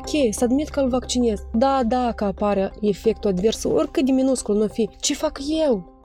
Ok, 0.00 0.34
să 0.34 0.44
admit 0.44 0.68
că 0.68 0.80
îl 0.80 0.88
vaccinez. 0.88 1.38
Da, 1.52 1.82
da, 1.86 2.12
că 2.12 2.24
apare 2.24 2.72
efectul 2.80 3.30
advers, 3.30 3.64
oricât 3.64 4.04
de 4.04 4.12
minuscul 4.12 4.56
nu 4.56 4.66
fi. 4.66 4.88
Ce 5.00 5.14
fac 5.14 5.38
eu? 5.64 5.98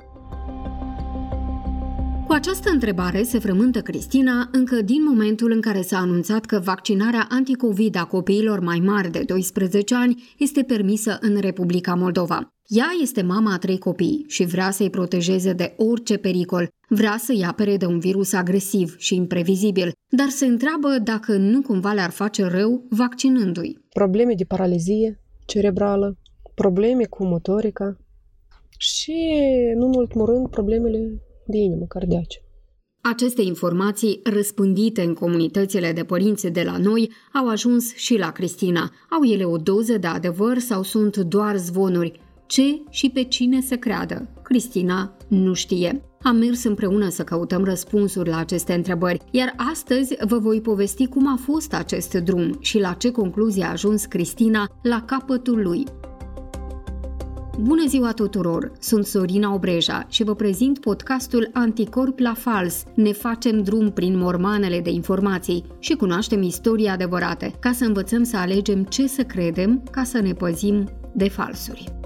Cu 2.27 2.33
această 2.33 2.69
întrebare 2.69 3.23
se 3.23 3.39
frământă 3.39 3.81
Cristina 3.81 4.49
încă 4.51 4.81
din 4.81 5.03
momentul 5.03 5.51
în 5.51 5.61
care 5.61 5.81
s-a 5.81 5.97
anunțat 5.97 6.45
că 6.45 6.59
vaccinarea 6.63 7.27
anticovid 7.29 7.95
a 7.95 8.05
copiilor 8.05 8.59
mai 8.59 8.79
mari 8.79 9.11
de 9.11 9.23
12 9.27 9.95
ani 9.95 10.23
este 10.37 10.63
permisă 10.63 11.17
în 11.21 11.37
Republica 11.39 11.93
Moldova. 11.93 12.49
Ea 12.67 12.87
este 13.01 13.21
mama 13.21 13.53
a 13.53 13.57
trei 13.57 13.77
copii 13.77 14.25
și 14.27 14.45
vrea 14.45 14.71
să-i 14.71 14.89
protejeze 14.89 15.53
de 15.53 15.73
orice 15.77 16.17
pericol, 16.17 16.67
vrea 16.87 17.17
să-i 17.17 17.45
apere 17.47 17.77
de 17.77 17.85
un 17.85 17.99
virus 17.99 18.33
agresiv 18.33 18.95
și 18.97 19.15
imprevizibil, 19.15 19.91
dar 20.09 20.29
se 20.29 20.45
întreabă 20.45 20.97
dacă 21.03 21.37
nu 21.37 21.61
cumva 21.61 21.93
le-ar 21.93 22.11
face 22.11 22.43
rău 22.43 22.85
vaccinându-i. 22.89 23.84
Probleme 24.01 24.33
de 24.33 24.43
paralizie 24.43 25.19
cerebrală, 25.45 26.17
probleme 26.55 27.03
cu 27.03 27.25
motorica 27.25 27.97
și, 28.77 29.13
nu 29.75 29.85
în 29.85 29.93
ultimul 29.95 30.25
rând, 30.25 30.49
problemele 30.49 31.21
de 31.45 31.57
inimă 31.57 31.85
cardiace. 31.85 32.39
Aceste 33.01 33.41
informații, 33.41 34.19
răspândite 34.23 35.01
în 35.01 35.13
comunitățile 35.13 35.91
de 35.91 36.03
părinți 36.03 36.47
de 36.47 36.63
la 36.63 36.77
noi, 36.77 37.11
au 37.33 37.47
ajuns 37.49 37.93
și 37.93 38.17
la 38.17 38.31
Cristina. 38.31 38.91
Au 39.09 39.23
ele 39.23 39.43
o 39.43 39.57
doză 39.57 39.97
de 39.97 40.07
adevăr 40.07 40.57
sau 40.57 40.83
sunt 40.83 41.17
doar 41.17 41.57
zvonuri? 41.57 42.19
Ce 42.45 42.81
și 42.89 43.09
pe 43.09 43.23
cine 43.23 43.61
să 43.61 43.75
creadă? 43.75 44.29
Cristina 44.43 45.17
nu 45.27 45.53
știe. 45.53 46.01
Am 46.27 46.35
mers 46.35 46.63
împreună 46.63 47.09
să 47.09 47.23
căutăm 47.23 47.63
răspunsuri 47.63 48.29
la 48.29 48.37
aceste 48.37 48.73
întrebări, 48.73 49.21
iar 49.31 49.53
astăzi 49.71 50.15
vă 50.27 50.37
voi 50.37 50.61
povesti 50.61 51.07
cum 51.07 51.27
a 51.27 51.39
fost 51.45 51.73
acest 51.73 52.13
drum 52.13 52.57
și 52.59 52.79
la 52.79 52.93
ce 52.93 53.11
concluzie 53.11 53.63
a 53.63 53.71
ajuns 53.71 54.05
Cristina 54.05 54.67
la 54.81 55.03
capătul 55.05 55.61
lui. 55.61 55.83
Bună 57.61 57.87
ziua 57.87 58.11
tuturor! 58.11 58.71
Sunt 58.79 59.05
Sorina 59.05 59.53
Obreja 59.53 60.05
și 60.09 60.23
vă 60.23 60.35
prezint 60.35 60.79
podcastul 60.79 61.49
Anticorp 61.53 62.19
la 62.19 62.33
Fals. 62.33 62.83
Ne 62.93 63.11
facem 63.11 63.63
drum 63.63 63.91
prin 63.91 64.17
mormanele 64.17 64.79
de 64.79 64.89
informații 64.89 65.65
și 65.79 65.95
cunoaștem 65.95 66.41
istoria 66.41 66.93
adevărate, 66.93 67.53
ca 67.59 67.71
să 67.71 67.85
învățăm 67.85 68.23
să 68.23 68.37
alegem 68.37 68.83
ce 68.83 69.07
să 69.07 69.23
credem 69.23 69.83
ca 69.91 70.03
să 70.03 70.19
ne 70.19 70.33
păzim 70.33 70.89
de 71.13 71.29
falsuri. 71.29 72.04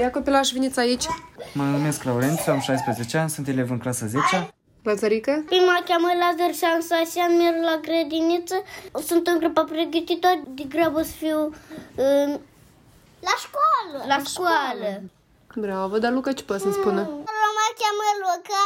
Ia 0.00 0.10
copilaș, 0.10 0.50
veniți 0.50 0.78
aici. 0.78 1.04
Mă 1.54 1.62
numesc 1.62 2.02
Laurențiu, 2.02 2.52
am 2.52 2.60
16 2.60 3.18
ani, 3.18 3.30
sunt 3.30 3.48
elev 3.48 3.70
în 3.70 3.78
clasa 3.78 4.06
10 4.06 4.50
Lăzărică? 4.82 5.42
Prima 5.46 5.82
cheamă 5.88 6.08
Lazar 6.20 6.54
și 6.54 6.64
am 6.64 6.80
să 6.80 7.20
merg 7.38 7.56
la 7.70 7.76
grădiniță. 7.86 8.62
Sunt 9.06 9.26
în 9.26 9.38
grupa 9.38 9.64
pregătită, 9.64 10.28
de 10.48 10.62
grabă 10.62 11.02
să 11.02 11.12
fiu 11.22 11.38
în... 11.96 12.28
La 13.28 13.34
școală. 13.44 13.98
La 14.12 14.18
școală. 14.32 14.90
Bravo, 15.56 15.98
dar 15.98 16.12
Luca 16.12 16.32
ce 16.32 16.42
poate 16.42 16.62
să-mi 16.62 16.78
spună? 16.80 17.00
Mă 17.58 17.66
cheamă 17.80 18.06
Luca 18.24 18.64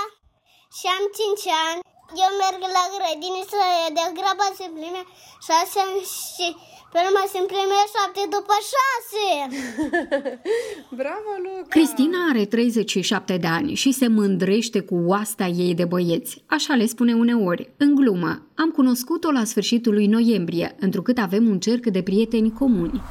și 0.76 0.86
am 0.96 1.04
5 1.44 1.54
ani. 1.68 1.80
Eu 2.24 2.30
merg 2.42 2.60
la 2.78 2.84
grădiniță 2.94 3.60
de 3.96 4.04
graba 4.18 4.48
se 4.58 4.66
plime 4.74 5.02
6 5.48 5.78
ani 5.84 6.02
și 6.34 6.46
pe 6.92 6.98
urmă 7.06 7.22
se 7.32 7.38
împlime 7.38 7.78
șapte 7.94 8.22
după 8.36 8.54
șase. 8.72 9.26
Bravo, 11.00 11.30
Luca! 11.44 11.68
Cristina 11.68 12.18
are 12.30 12.44
37 12.44 13.36
de 13.36 13.46
ani 13.46 13.74
și 13.74 13.92
se 13.92 14.08
mândrește 14.08 14.80
cu 14.80 14.96
oasta 15.06 15.44
ei 15.44 15.74
de 15.74 15.84
băieți. 15.84 16.42
Așa 16.46 16.74
le 16.74 16.86
spune 16.86 17.14
uneori, 17.14 17.72
în 17.76 17.94
glumă. 17.94 18.42
Am 18.54 18.70
cunoscut-o 18.70 19.30
la 19.30 19.44
sfârșitul 19.44 19.92
lui 19.92 20.06
noiembrie, 20.06 20.76
întrucât 20.80 21.18
avem 21.18 21.48
un 21.48 21.58
cerc 21.60 21.86
de 21.86 22.02
prieteni 22.02 22.52
comuni. 22.52 23.02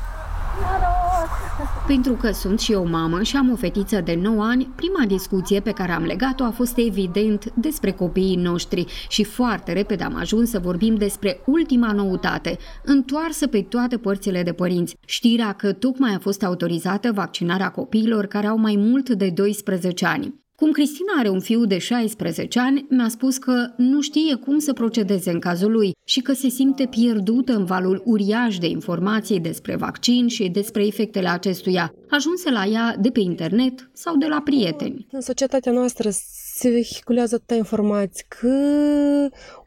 Pentru 1.88 2.14
că 2.14 2.32
sunt 2.32 2.60
și 2.60 2.72
eu 2.72 2.88
mamă 2.88 3.22
și 3.22 3.36
am 3.36 3.52
o 3.52 3.56
fetiță 3.56 4.02
de 4.02 4.16
9 4.22 4.44
ani, 4.44 4.70
prima 4.76 5.06
discuție 5.08 5.60
pe 5.60 5.72
care 5.72 5.92
am 5.92 6.04
legat-o 6.04 6.44
a 6.44 6.50
fost 6.50 6.78
evident 6.78 7.54
despre 7.54 7.92
copiii 7.92 8.36
noștri 8.36 8.86
și 9.10 9.24
foarte 9.24 9.74
repede 9.74 10.04
am 10.04 10.16
ajuns 10.16 10.50
să 10.50 10.60
vorbim 10.60 10.96
despre 10.96 11.42
ultima 11.46 11.92
noutate, 11.92 12.58
întoarsă 12.84 13.48
pe 13.48 13.62
toate 13.62 13.98
părțile 13.98 14.44
de 14.44 14.54
părinți, 14.54 14.98
știrea 15.06 15.52
că 15.52 15.74
tocmai 15.74 16.14
a 16.14 16.20
fost 16.20 16.44
autorizată 16.44 17.12
vaccinarea 17.12 17.70
copiilor 17.70 18.26
care 18.26 18.48
au 18.48 18.58
mai 18.58 18.76
mult 18.78 19.10
de 19.10 19.30
12 19.30 20.06
ani. 20.06 20.41
Cum 20.62 20.72
Cristina 20.72 21.14
are 21.18 21.30
un 21.30 21.40
fiu 21.40 21.66
de 21.66 21.78
16 21.78 22.60
ani, 22.60 22.86
mi-a 22.90 23.08
spus 23.08 23.38
că 23.38 23.70
nu 23.78 24.02
știe 24.02 24.36
cum 24.36 24.60
să 24.60 24.74
procedeze 24.74 25.32
în 25.32 25.40
cazul 25.40 25.72
lui 25.72 25.92
și 26.04 26.22
că 26.22 26.34
se 26.34 26.50
simte 26.50 26.88
pierdută 26.90 27.54
în 27.54 27.66
valul 27.66 28.02
uriaș 28.06 28.58
de 28.58 28.68
informații 28.68 29.40
despre 29.40 29.76
vaccin 29.76 30.28
și 30.28 30.50
despre 30.50 30.86
efectele 30.86 31.30
acestuia, 31.30 31.94
ajunse 32.12 32.50
la 32.50 32.66
ea 32.66 32.96
de 33.00 33.10
pe 33.10 33.20
internet 33.20 33.90
sau 33.94 34.16
de 34.18 34.26
la 34.26 34.42
prieteni. 34.42 35.08
În 35.12 35.22
societatea 35.22 35.72
noastră 35.72 36.10
se 36.56 36.70
vehiculează 36.70 37.36
atâta 37.36 37.56
informații 37.56 38.26
că, 38.28 38.56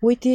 uite, 0.00 0.28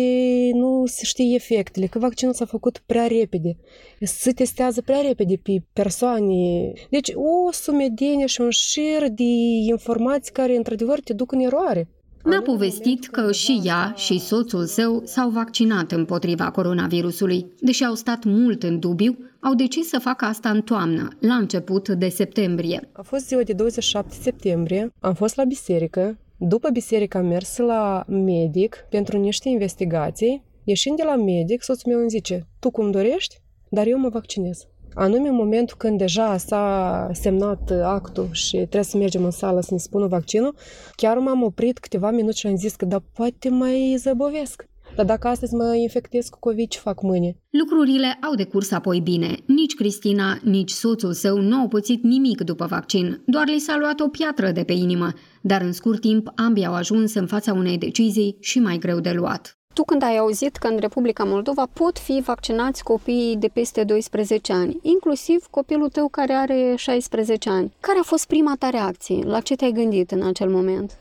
nu 0.54 0.84
se 0.86 1.06
știe 1.06 1.36
efectele, 1.36 1.86
că 1.86 2.00
vaccinul 2.00 2.34
s-a 2.34 2.46
făcut 2.46 2.84
prea 2.86 3.08
repede, 3.08 3.58
se 4.00 4.32
testează 4.32 4.82
prea 4.82 5.02
repede 5.02 5.36
pe 5.44 5.64
persoane. 5.74 6.72
Deci 6.90 7.12
o 7.14 7.52
sumedenie 7.52 8.26
și 8.26 8.42
un 8.42 8.50
șir 8.50 9.08
de 9.10 9.24
informații 9.70 10.32
care, 10.32 10.56
într-adevăr, 10.56 11.00
te 11.00 11.14
duc 11.14 11.32
în 11.32 11.40
eroare. 11.40 11.90
Mi-a 12.24 12.42
povestit 12.42 13.08
că 13.08 13.32
și 13.32 13.62
ea 13.64 13.94
și 13.96 14.20
soțul 14.20 14.66
său 14.66 15.02
s-au 15.06 15.30
vaccinat 15.30 15.92
împotriva 15.92 16.52
coronavirusului. 16.52 17.46
Deși 17.60 17.84
au 17.84 17.94
stat 17.94 18.24
mult 18.24 18.64
în 18.64 18.80
dubiu, 18.80 19.18
au 19.40 19.54
decis 19.54 19.88
să 19.88 20.00
facă 20.00 20.26
asta 20.26 20.50
în 20.50 20.62
toamnă, 20.62 21.08
la 21.20 21.34
început 21.34 21.90
de 21.90 22.10
septembrie. 22.10 22.90
A 22.92 23.02
fost 23.02 23.28
ziua 23.28 23.42
de 23.42 23.54
27 23.54 24.14
septembrie, 24.22 24.94
am 25.00 25.14
fost 25.14 25.36
la 25.36 25.44
biserică, 25.44 26.18
după 26.38 26.70
biserică 26.70 27.18
am 27.18 27.26
mers 27.26 27.58
la 27.58 28.04
medic 28.08 28.86
pentru 28.90 29.18
niște 29.18 29.50
investigații. 29.50 30.44
Ieșind 30.64 30.98
de 30.98 31.04
la 31.04 31.16
medic, 31.16 31.64
soțul 31.64 31.92
meu 31.92 32.00
îmi 32.00 32.10
zice, 32.10 32.48
tu 32.60 32.72
cum 32.72 32.92
dorești, 32.92 33.42
dar 33.70 33.88
eu 33.88 33.98
mă 33.98 34.10
vaccinez. 34.10 34.68
Anume 34.94 35.28
în 35.28 35.36
momentul 35.36 35.76
când 35.78 35.98
deja 35.98 36.38
s-a 36.38 37.10
semnat 37.14 37.72
actul 37.84 38.28
și 38.32 38.56
trebuie 38.56 38.84
să 38.84 38.98
mergem 38.98 39.24
în 39.24 39.32
sală 39.32 39.62
să 39.62 39.70
ne 39.72 39.78
spună 39.78 40.08
vaccinul, 40.08 40.56
chiar 40.96 41.18
m-am 41.18 41.44
oprit 41.44 41.80
câteva 41.80 42.12
minute 42.12 42.36
și 42.36 42.48
am 42.48 42.56
zis 42.56 42.76
că 42.76 42.86
da, 42.86 43.00
poate 43.14 43.50
mai 43.50 43.96
zăbovesc. 43.98 44.68
Dar 44.96 45.06
dacă 45.06 45.28
astăzi 45.28 45.54
mă 45.54 45.76
infectez 45.76 46.28
cu 46.28 46.40
COVID, 46.40 46.70
ce 46.70 46.80
fac 46.80 47.02
mâine? 47.02 47.38
Lucrurile 47.50 48.18
au 48.22 48.36
decurs 48.36 48.72
apoi 48.72 49.00
bine. 49.00 49.38
Nici 49.46 49.76
Cristina, 49.76 50.40
nici 50.44 50.72
soțul 50.72 51.14
său 51.14 51.38
nu 51.38 51.56
au 51.56 51.68
pățit 51.68 52.04
nimic 52.04 52.42
după 52.42 52.66
vaccin, 52.66 53.22
doar 53.26 53.48
li 53.48 53.60
s-a 53.60 53.78
luat 53.80 54.00
o 54.00 54.08
piatră 54.08 54.52
de 54.52 54.64
pe 54.64 54.74
inimă. 54.74 55.14
Dar 55.42 55.62
în 55.62 55.72
scurt 55.72 56.02
timp, 56.02 56.32
ambii 56.36 56.66
au 56.66 56.74
ajuns 56.74 57.14
în 57.14 57.28
fața 57.28 57.54
unei 57.54 57.78
decizii 57.78 58.38
și 58.40 58.60
mai 58.60 58.78
greu 58.78 59.00
de 59.00 59.12
luat. 59.12 59.59
Tu 59.80 59.86
când 59.86 60.04
ai 60.04 60.18
auzit 60.18 60.56
că 60.56 60.68
în 60.68 60.78
Republica 60.78 61.24
Moldova 61.24 61.68
pot 61.74 61.98
fi 61.98 62.22
vaccinați 62.26 62.84
copiii 62.84 63.38
de 63.38 63.48
peste 63.48 63.84
12 63.84 64.54
ani, 64.54 64.80
inclusiv 64.82 65.48
copilul 65.50 65.90
tău 65.90 66.08
care 66.08 66.34
are 66.34 66.74
16 66.76 67.50
ani, 67.50 67.74
care 67.80 67.98
a 68.00 68.04
fost 68.04 68.28
prima 68.28 68.56
ta 68.60 68.70
reacție? 68.70 69.24
La 69.24 69.40
ce 69.40 69.56
te-ai 69.56 69.72
gândit 69.72 70.12
în 70.12 70.28
acel 70.28 70.50
moment? 70.50 70.98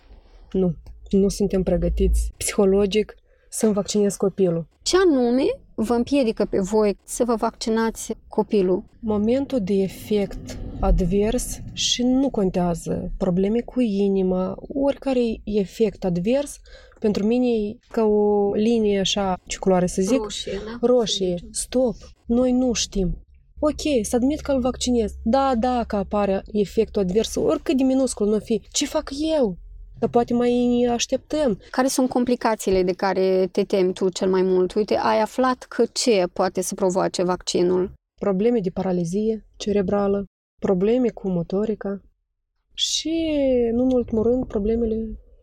Nu, 0.53 0.75
nu 1.11 1.29
suntem 1.29 1.63
pregătiți 1.63 2.33
psihologic 2.37 3.15
să-mi 3.49 3.73
vaccinez 3.73 4.17
copilul. 4.17 4.67
Ce 4.83 4.97
anume 4.97 5.45
vă 5.75 5.95
împiedică 5.95 6.45
pe 6.51 6.59
voi 6.59 6.99
să 7.05 7.25
vă 7.25 7.35
vaccinați 7.35 8.15
copilul? 8.29 8.83
Momentul 9.01 9.59
de 9.63 9.75
efect 9.75 10.59
advers 10.81 11.61
și 11.73 12.03
nu 12.03 12.31
contează 12.31 13.11
probleme 13.17 13.61
cu 13.61 13.81
inima, 13.81 14.57
oricare 14.75 15.41
efect 15.45 16.05
advers, 16.05 16.61
pentru 16.99 17.27
mine 17.27 17.47
e 17.47 17.79
ca 17.91 18.05
o 18.05 18.55
linie 18.55 19.01
așa, 19.01 19.39
ce 19.47 19.59
culoare 19.59 19.87
să 19.87 20.03
zic? 20.03 20.21
Roșie, 20.21 20.61
da? 20.65 20.87
Roșie. 20.87 21.35
Stop. 21.51 21.95
Noi 22.27 22.53
nu 22.53 22.73
știm. 22.73 23.23
Ok, 23.61 23.81
să 24.03 24.17
admit 24.17 24.41
că 24.41 24.53
îl 24.53 24.61
vaccinez. 24.61 25.13
Da, 25.25 25.55
da, 25.59 25.85
că 25.87 25.97
apare 25.97 26.43
efectul 26.53 27.03
advers, 27.03 27.35
oricât 27.35 27.77
de 27.77 27.83
minuscul 27.83 28.29
nu 28.29 28.39
fi. 28.39 28.63
Ce 28.71 28.87
fac 28.87 29.11
eu? 29.37 29.57
Dar 29.99 30.09
poate 30.09 30.35
mai 30.35 30.87
așteptăm. 30.93 31.61
Care 31.71 31.87
sunt 31.87 32.09
complicațiile 32.09 32.83
de 32.83 32.93
care 32.93 33.49
te 33.53 33.65
temi 33.65 33.93
tu 33.93 34.09
cel 34.09 34.29
mai 34.29 34.43
mult? 34.43 34.75
Uite, 34.75 34.95
ai 34.95 35.21
aflat 35.21 35.63
că 35.69 35.85
ce 35.93 36.25
poate 36.33 36.61
să 36.61 36.75
provoace 36.75 37.23
vaccinul? 37.23 37.93
Probleme 38.21 38.61
de 38.61 38.71
paralizie 38.71 39.47
cerebrală, 39.57 40.25
probleme 40.61 41.09
cu 41.09 41.29
motorica 41.29 42.01
și, 42.75 43.11
nu 43.73 43.83
în 43.83 43.91
ultimul 43.93 44.23
rând, 44.23 44.47
problemele 44.47 44.97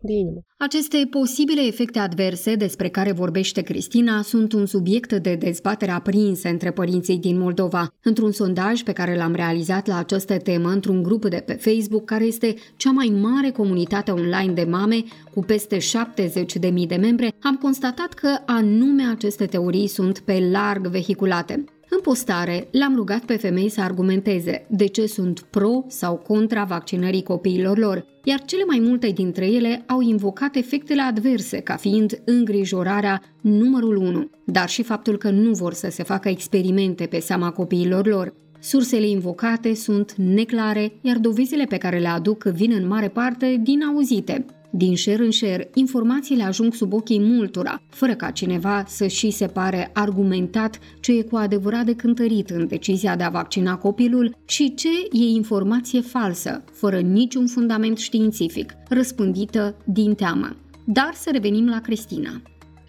de 0.06 0.12
inimă. 0.12 0.40
Aceste 0.58 1.06
posibile 1.10 1.66
efecte 1.66 1.98
adverse 1.98 2.54
despre 2.54 2.88
care 2.88 3.12
vorbește 3.12 3.60
Cristina 3.62 4.22
sunt 4.22 4.52
un 4.52 4.66
subiect 4.66 5.12
de 5.12 5.34
dezbatere 5.34 5.90
aprinsă 5.90 6.48
între 6.48 6.70
părinții 6.70 7.18
din 7.18 7.38
Moldova. 7.38 7.88
Într-un 8.02 8.32
sondaj 8.32 8.82
pe 8.82 8.92
care 8.92 9.16
l-am 9.16 9.34
realizat 9.34 9.86
la 9.86 9.98
această 9.98 10.38
temă 10.38 10.68
într-un 10.68 11.02
grup 11.02 11.28
de 11.28 11.42
pe 11.46 11.52
Facebook, 11.52 12.04
care 12.04 12.24
este 12.24 12.54
cea 12.76 12.90
mai 12.90 13.12
mare 13.20 13.50
comunitate 13.50 14.10
online 14.10 14.52
de 14.52 14.64
mame, 14.64 15.02
cu 15.34 15.40
peste 15.40 15.76
70.000 15.76 16.86
de 16.86 16.96
membre, 16.96 17.32
am 17.40 17.56
constatat 17.56 18.12
că 18.12 18.36
anume 18.46 19.02
aceste 19.02 19.46
teorii 19.46 19.86
sunt 19.86 20.18
pe 20.18 20.48
larg 20.52 20.86
vehiculate. 20.86 21.64
În 21.90 22.00
postare, 22.00 22.68
l-am 22.70 22.94
rugat 22.94 23.24
pe 23.24 23.36
femei 23.36 23.68
să 23.68 23.80
argumenteze 23.80 24.66
de 24.68 24.86
ce 24.86 25.06
sunt 25.06 25.40
pro 25.40 25.84
sau 25.88 26.16
contra 26.16 26.64
vaccinării 26.64 27.22
copiilor 27.22 27.78
lor, 27.78 28.06
iar 28.24 28.44
cele 28.44 28.64
mai 28.64 28.78
multe 28.78 29.08
dintre 29.08 29.46
ele 29.46 29.84
au 29.86 30.00
invocat 30.00 30.56
efectele 30.56 31.02
adverse 31.02 31.60
ca 31.60 31.76
fiind 31.76 32.20
îngrijorarea 32.24 33.22
numărul 33.40 33.96
1, 33.96 34.30
dar 34.44 34.68
și 34.68 34.82
faptul 34.82 35.16
că 35.16 35.30
nu 35.30 35.52
vor 35.52 35.72
să 35.72 35.88
se 35.90 36.02
facă 36.02 36.28
experimente 36.28 37.06
pe 37.06 37.18
seama 37.18 37.50
copiilor 37.50 38.06
lor. 38.06 38.34
Sursele 38.60 39.06
invocate 39.06 39.74
sunt 39.74 40.14
neclare, 40.14 40.92
iar 41.00 41.16
dovezile 41.18 41.64
pe 41.64 41.76
care 41.76 41.98
le 41.98 42.08
aduc 42.08 42.44
vin 42.44 42.72
în 42.72 42.86
mare 42.86 43.08
parte 43.08 43.60
din 43.62 43.82
auzite. 43.82 44.44
Din 44.76 44.94
șer 44.94 45.20
în 45.20 45.30
șer, 45.30 45.68
informațiile 45.74 46.42
ajung 46.42 46.74
sub 46.74 46.92
ochii 46.92 47.20
multora, 47.20 47.82
fără 47.88 48.14
ca 48.14 48.30
cineva 48.30 48.84
să 48.86 49.06
și 49.06 49.30
se 49.30 49.46
pare 49.46 49.90
argumentat 49.94 50.78
ce 51.00 51.12
e 51.12 51.22
cu 51.22 51.36
adevărat 51.36 51.84
de 51.84 51.94
cântărit 51.94 52.50
în 52.50 52.66
decizia 52.66 53.16
de 53.16 53.22
a 53.22 53.28
vaccina 53.28 53.76
copilul 53.76 54.36
și 54.44 54.74
ce 54.74 54.88
e 55.12 55.24
informație 55.24 56.00
falsă, 56.00 56.64
fără 56.72 57.00
niciun 57.00 57.46
fundament 57.46 57.98
științific, 57.98 58.72
răspândită 58.88 59.76
din 59.84 60.14
teamă. 60.14 60.56
Dar 60.84 61.14
să 61.14 61.30
revenim 61.32 61.68
la 61.68 61.80
Cristina. 61.80 62.42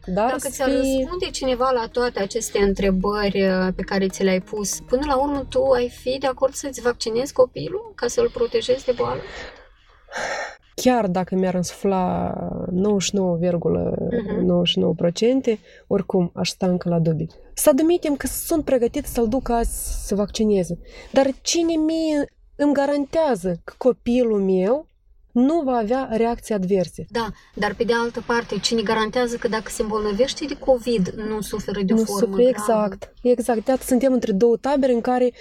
Dar 0.05 0.29
Dacă 0.29 0.49
ți-ar 0.49 0.69
răspunde 0.69 1.29
cineva 1.31 1.71
la 1.71 1.87
toate 1.91 2.19
aceste 2.19 2.59
întrebări 2.59 3.41
uh, 3.41 3.67
pe 3.75 3.81
care 3.81 4.07
ți 4.07 4.23
le-ai 4.23 4.41
pus, 4.41 4.79
până 4.87 5.01
la 5.05 5.15
urmă 5.15 5.45
tu 5.49 5.63
ai 5.63 5.89
fi 5.89 6.17
de 6.19 6.27
acord 6.27 6.53
să-ți 6.53 6.81
vaccinezi 6.81 7.33
copilul 7.33 7.91
ca 7.95 8.07
să-l 8.07 8.29
protejezi 8.33 8.85
de 8.85 8.93
boală? 8.95 9.21
Chiar 10.81 11.07
dacă 11.07 11.35
mi-ar 11.35 11.53
însufla 11.53 12.33
99,99%, 15.53 15.59
oricum 15.87 16.31
aș 16.33 16.49
sta 16.49 16.67
încă 16.67 16.89
la 16.89 16.99
dubii. 16.99 17.29
Să 17.53 17.69
admitem 17.69 18.15
că 18.15 18.27
sunt 18.27 18.63
pregătit 18.63 19.05
să-l 19.05 19.27
duc 19.27 19.49
azi 19.49 20.05
să 20.07 20.15
vaccineze. 20.15 20.79
Dar 21.11 21.29
cine 21.41 21.73
mie 21.75 22.31
îmi 22.55 22.73
garantează 22.73 23.61
că 23.63 23.73
copilul 23.77 24.41
meu 24.41 24.87
nu 25.31 25.61
va 25.61 25.75
avea 25.75 26.09
reacții 26.11 26.53
adverse. 26.53 27.05
Da, 27.09 27.27
dar 27.55 27.73
pe 27.73 27.83
de 27.83 27.93
altă 27.93 28.23
parte, 28.25 28.59
cine 28.59 28.81
garantează 28.81 29.35
că 29.35 29.47
dacă 29.47 29.69
se 29.69 29.81
îmbolnăvește 29.81 30.45
de 30.45 30.57
COVID, 30.57 31.13
nu 31.29 31.41
suferă 31.41 31.81
de 31.81 31.93
o 31.93 31.95
nu 31.95 32.03
formă 32.03 32.35
suferă, 32.35 32.49
Exact, 32.49 33.13
exact. 33.21 33.65
De 33.65 33.77
suntem 33.81 34.13
între 34.13 34.31
două 34.31 34.57
tabere 34.57 34.93
în 34.93 35.01
care 35.01 35.31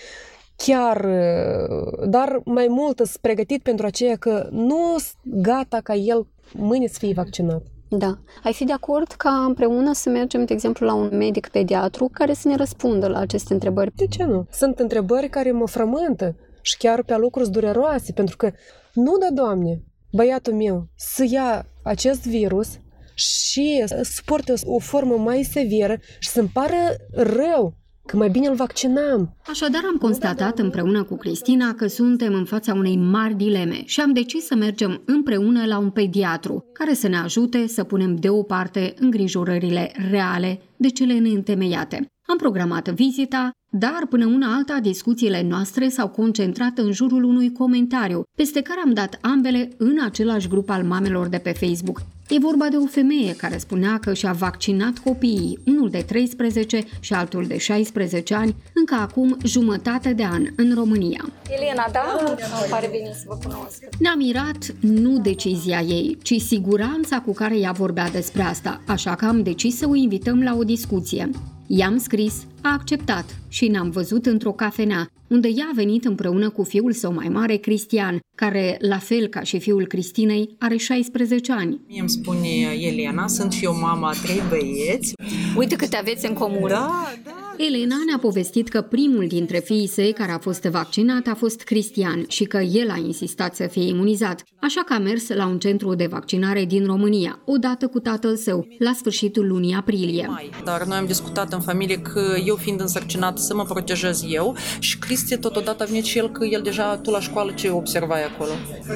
chiar, 0.57 1.05
uh, 1.05 2.09
dar 2.09 2.41
mai 2.45 2.67
mult 2.69 2.97
sunt 2.97 3.17
pregătit 3.21 3.63
pentru 3.63 3.87
aceea 3.87 4.17
că 4.17 4.49
nu 4.51 4.97
gata 5.23 5.81
ca 5.83 5.95
el 5.95 6.27
mâine 6.53 6.87
să 6.87 6.99
fie 6.99 7.13
vaccinat. 7.13 7.63
Da. 7.89 8.19
Ai 8.43 8.53
fi 8.53 8.65
de 8.65 8.73
acord 8.73 9.13
ca 9.13 9.31
împreună 9.31 9.93
să 9.93 10.09
mergem, 10.09 10.45
de 10.45 10.53
exemplu, 10.53 10.87
la 10.87 10.95
un 10.95 11.17
medic 11.17 11.49
pediatru 11.49 12.09
care 12.13 12.33
să 12.33 12.49
ne 12.49 12.57
răspundă 12.57 13.09
la 13.09 13.19
aceste 13.19 13.53
întrebări? 13.53 13.93
De 13.95 14.07
ce 14.07 14.25
nu? 14.25 14.47
Sunt 14.51 14.79
întrebări 14.79 15.29
care 15.29 15.51
mă 15.51 15.67
frământă 15.67 16.37
și 16.63 16.77
chiar 16.77 17.03
pe 17.03 17.17
lucruri 17.17 17.51
dureroase, 17.51 18.13
pentru 18.13 18.37
că 18.37 18.51
nu 18.95 19.17
da, 19.17 19.27
Doamne, 19.33 19.83
băiatul 20.13 20.55
meu 20.55 20.89
să 20.97 21.25
ia 21.31 21.67
acest 21.83 22.27
virus 22.27 22.69
și 23.15 23.83
să 23.87 24.01
suporte 24.15 24.53
o 24.65 24.79
formă 24.79 25.17
mai 25.17 25.43
severă 25.43 25.97
și 26.19 26.29
să-mi 26.29 26.51
pară 26.53 26.97
rău 27.13 27.75
că 28.07 28.17
mai 28.17 28.29
bine 28.29 28.47
îl 28.47 28.55
vaccinam. 28.55 29.37
Așadar 29.47 29.83
am 29.87 29.97
constatat 29.97 30.59
împreună 30.59 31.03
cu 31.03 31.17
Cristina 31.17 31.75
că 31.75 31.87
suntem 31.87 32.35
în 32.35 32.45
fața 32.45 32.75
unei 32.75 32.97
mari 32.97 33.35
dileme 33.35 33.83
și 33.85 34.01
am 34.01 34.13
decis 34.13 34.45
să 34.45 34.55
mergem 34.55 35.03
împreună 35.05 35.65
la 35.67 35.79
un 35.79 35.91
pediatru 35.91 36.65
care 36.73 36.95
să 36.95 37.09
ne 37.09 37.17
ajute 37.17 37.67
să 37.67 37.85
punem 37.85 38.17
deoparte 38.17 38.95
îngrijorările 38.99 39.93
reale 40.11 40.61
de 40.77 40.89
cele 40.89 41.19
neîntemeiate. 41.19 42.07
Am 42.29 42.37
programat 42.37 42.89
vizita, 42.89 43.51
dar 43.71 44.07
până 44.09 44.27
una 44.27 44.55
alta 44.55 44.79
discuțiile 44.83 45.43
noastre 45.43 45.89
s-au 45.89 46.09
concentrat 46.09 46.79
în 46.79 46.93
jurul 46.93 47.23
unui 47.25 47.53
comentariu, 47.53 48.23
peste 48.37 48.63
care 48.63 48.81
am 48.85 48.93
dat 48.93 49.19
ambele 49.21 49.69
în 49.77 49.97
același 50.05 50.49
grup 50.49 50.71
al 50.71 50.85
mamelor 50.85 51.27
de 51.27 51.39
pe 51.39 51.53
Facebook. 51.53 52.01
E 52.29 52.39
vorba 52.39 52.67
de 52.69 52.77
o 52.77 52.87
femeie 52.87 53.35
care 53.35 53.59
spunea 53.59 53.99
că 53.99 54.15
și-a 54.15 54.33
vaccinat 54.33 54.99
copiii, 54.99 55.59
unul 55.67 55.91
de 55.91 56.05
13 56.07 56.85
și 57.01 57.13
altul 57.13 57.47
de 57.47 57.59
16 57.59 58.35
ani, 58.35 58.57
încă 58.75 58.95
acum 58.95 59.37
jumătate 59.45 60.13
de 60.13 60.25
an 60.25 60.47
în 60.57 60.75
România. 60.75 61.25
Elena, 61.49 61.89
da? 61.93 62.17
Îmi 62.29 62.71
pare 62.71 62.89
bine 62.91 63.13
să 63.13 63.25
vă 63.27 63.39
cunosc. 63.43 63.85
Ne-a 63.99 64.15
mirat 64.15 64.75
nu 64.81 65.19
decizia 65.19 65.81
ei, 65.81 66.19
ci 66.23 66.35
siguranța 66.41 67.21
cu 67.21 67.33
care 67.33 67.59
ea 67.59 67.73
vorbea 67.73 68.09
despre 68.09 68.43
asta, 68.43 68.81
așa 68.87 69.15
că 69.15 69.25
am 69.25 69.43
decis 69.43 69.77
să 69.77 69.89
o 69.89 69.95
invităm 69.95 70.43
la 70.43 70.55
o 70.57 70.65
discuție. 70.65 71.31
I-am 71.67 71.99
scris, 71.99 72.47
a 72.63 72.73
acceptat 72.73 73.37
și 73.49 73.69
ne-am 73.69 73.91
văzut 73.91 74.27
într-o 74.27 74.53
cafenea, 74.53 75.09
unde 75.29 75.49
ea 75.49 75.67
a 75.71 75.75
venit 75.75 76.05
împreună 76.05 76.51
cu 76.51 76.63
fiul 76.63 76.93
său 76.93 77.13
mai 77.13 77.29
mare, 77.29 77.57
Cristian, 77.57 78.19
care, 78.35 78.77
la 78.81 78.99
fel 78.99 79.27
ca 79.27 79.41
și 79.43 79.59
fiul 79.59 79.87
Cristinei, 79.87 80.57
are 80.59 80.77
16 80.77 81.53
ani. 81.53 81.81
Mie 81.89 82.01
îmi 82.01 82.09
spune 82.09 82.49
Elena, 82.81 83.27
sunt 83.27 83.53
și 83.53 83.65
eu 83.65 83.79
mama 83.81 84.09
a 84.09 84.13
trei 84.23 84.43
băieți. 84.49 85.13
Uite 85.57 85.77
câte 85.77 85.97
aveți 85.97 86.27
în 86.27 86.35
comun. 86.35 86.69
Da, 86.69 87.13
da. 87.25 87.46
Elena 87.59 87.97
ne-a 88.07 88.19
povestit 88.19 88.69
că 88.69 88.81
primul 88.81 89.27
dintre 89.27 89.59
fiii 89.59 89.87
săi 89.87 90.13
care 90.13 90.33
a 90.33 90.39
fost 90.39 90.63
vaccinat 90.63 91.27
a 91.27 91.35
fost 91.35 91.61
Cristian 91.61 92.25
și 92.29 92.45
că 92.45 92.57
el 92.57 92.91
a 92.91 92.97
insistat 92.97 93.55
să 93.55 93.67
fie 93.67 93.89
imunizat, 93.89 94.43
așa 94.61 94.83
că 94.87 94.93
a 94.93 94.99
mers 94.99 95.29
la 95.29 95.47
un 95.47 95.59
centru 95.59 95.95
de 95.95 96.07
vaccinare 96.07 96.65
din 96.65 96.87
România, 96.87 97.39
odată 97.45 97.87
cu 97.87 98.01
tatăl 98.01 98.37
său, 98.37 98.67
la 98.79 98.93
sfârșitul 98.93 99.47
lunii 99.47 99.75
aprilie. 99.75 100.31
Dar 100.65 100.85
noi 100.85 100.97
am 100.97 101.07
discutat 101.07 101.53
în 101.53 101.61
familie 101.61 101.99
că 101.99 102.37
eu 102.45 102.55
fiind 102.55 102.81
însărcinat 102.81 103.39
să 103.39 103.55
mă 103.55 103.65
protejez 103.65 104.25
eu 104.29 104.57
și 104.79 104.99
Cristi 104.99 105.39
totodată 105.39 105.83
a 105.83 105.87
venit 105.87 106.05
și 106.05 106.19
el 106.19 106.31
că 106.31 106.45
el 106.45 106.63
deja 106.63 106.97
tu 106.97 107.11
la 107.11 107.21
școală 107.21 107.53
ce 107.53 107.71
observai 107.71 108.25
acolo? 108.25 108.51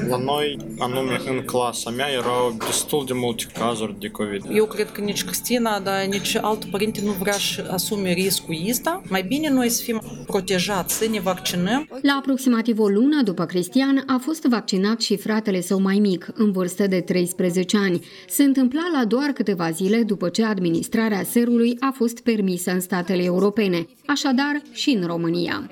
La 0.09 0.17
noi, 0.17 0.57
anume 0.79 1.21
în 1.25 1.43
clasa 1.45 1.89
mea, 1.89 2.07
erau 2.11 2.57
destul 2.65 3.05
de 3.05 3.13
multe 3.13 3.45
cazuri 3.59 3.99
de 3.99 4.09
COVID. 4.09 4.45
Eu 4.53 4.65
cred 4.65 4.91
că 4.91 5.01
nici 5.01 5.23
Cristina, 5.23 5.79
dar 5.79 6.05
nici 6.05 6.35
alt 6.35 6.65
părinte 6.65 7.01
nu 7.03 7.11
vrea 7.11 7.33
să 7.33 7.69
asume 7.71 8.13
riscul 8.13 8.50
cu 8.83 9.01
mai 9.09 9.23
bine 9.23 9.49
noi 9.49 9.69
să 9.69 9.83
fim 9.83 10.01
protejați, 10.25 10.93
să 10.93 11.07
ne 11.11 11.19
vaccinăm. 11.19 11.87
La 12.01 12.13
aproximativ 12.19 12.79
o 12.79 12.87
lună 12.87 13.21
după 13.23 13.45
Cristian 13.45 14.03
a 14.07 14.17
fost 14.21 14.43
vaccinat 14.43 15.01
și 15.01 15.17
fratele 15.17 15.61
său 15.61 15.79
mai 15.79 15.99
mic, 15.99 16.27
în 16.33 16.51
vârstă 16.51 16.87
de 16.87 16.99
13 16.99 17.77
ani. 17.77 18.05
Se 18.27 18.43
întâmpla 18.43 18.81
la 18.93 19.05
doar 19.05 19.29
câteva 19.29 19.71
zile 19.71 20.03
după 20.03 20.29
ce 20.29 20.43
administrarea 20.45 21.23
serului 21.23 21.77
a 21.79 21.93
fost 21.95 22.19
permisă 22.19 22.71
în 22.71 22.79
statele 22.79 23.23
europene, 23.23 23.87
așadar 24.05 24.61
și 24.71 24.89
în 24.89 25.07
România. 25.07 25.69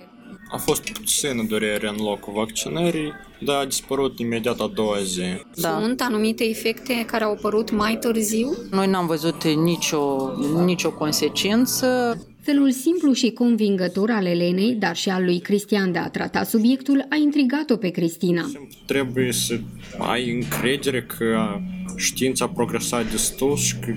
A 0.51 0.57
fost 0.57 0.89
puțină 0.89 1.45
durere 1.47 1.87
în 1.87 2.05
locul 2.05 2.33
vaccinării, 2.33 3.13
dar 3.39 3.61
a 3.61 3.65
dispărut 3.65 4.19
imediat 4.19 4.59
a 4.59 4.71
doua 4.73 5.01
zi. 5.03 5.21
Da. 5.55 5.79
Sunt 5.81 6.01
anumite 6.01 6.43
efecte 6.43 7.05
care 7.07 7.23
au 7.23 7.31
apărut 7.31 7.71
mai 7.71 7.97
târziu? 7.97 8.57
Noi 8.71 8.87
n-am 8.87 9.07
văzut 9.07 9.43
nicio, 9.43 10.31
nicio 10.65 10.91
consecință. 10.91 12.17
Felul 12.41 12.71
simplu 12.71 13.13
și 13.13 13.31
convingător 13.31 14.09
al 14.09 14.25
Elenei, 14.25 14.75
dar 14.75 14.95
și 14.95 15.09
al 15.09 15.23
lui 15.23 15.39
Cristian 15.39 15.91
de 15.91 15.97
a 15.97 16.09
trata 16.09 16.43
subiectul, 16.43 17.05
a 17.09 17.15
intrigat-o 17.15 17.75
pe 17.75 17.89
Cristina. 17.89 18.51
Trebuie 18.85 19.31
să 19.31 19.59
ai 19.97 20.31
încredere 20.31 21.03
că 21.03 21.59
știința 21.95 22.45
a 22.45 22.49
progresat 22.49 23.11
destul 23.11 23.55
și 23.55 23.75
că 23.79 23.93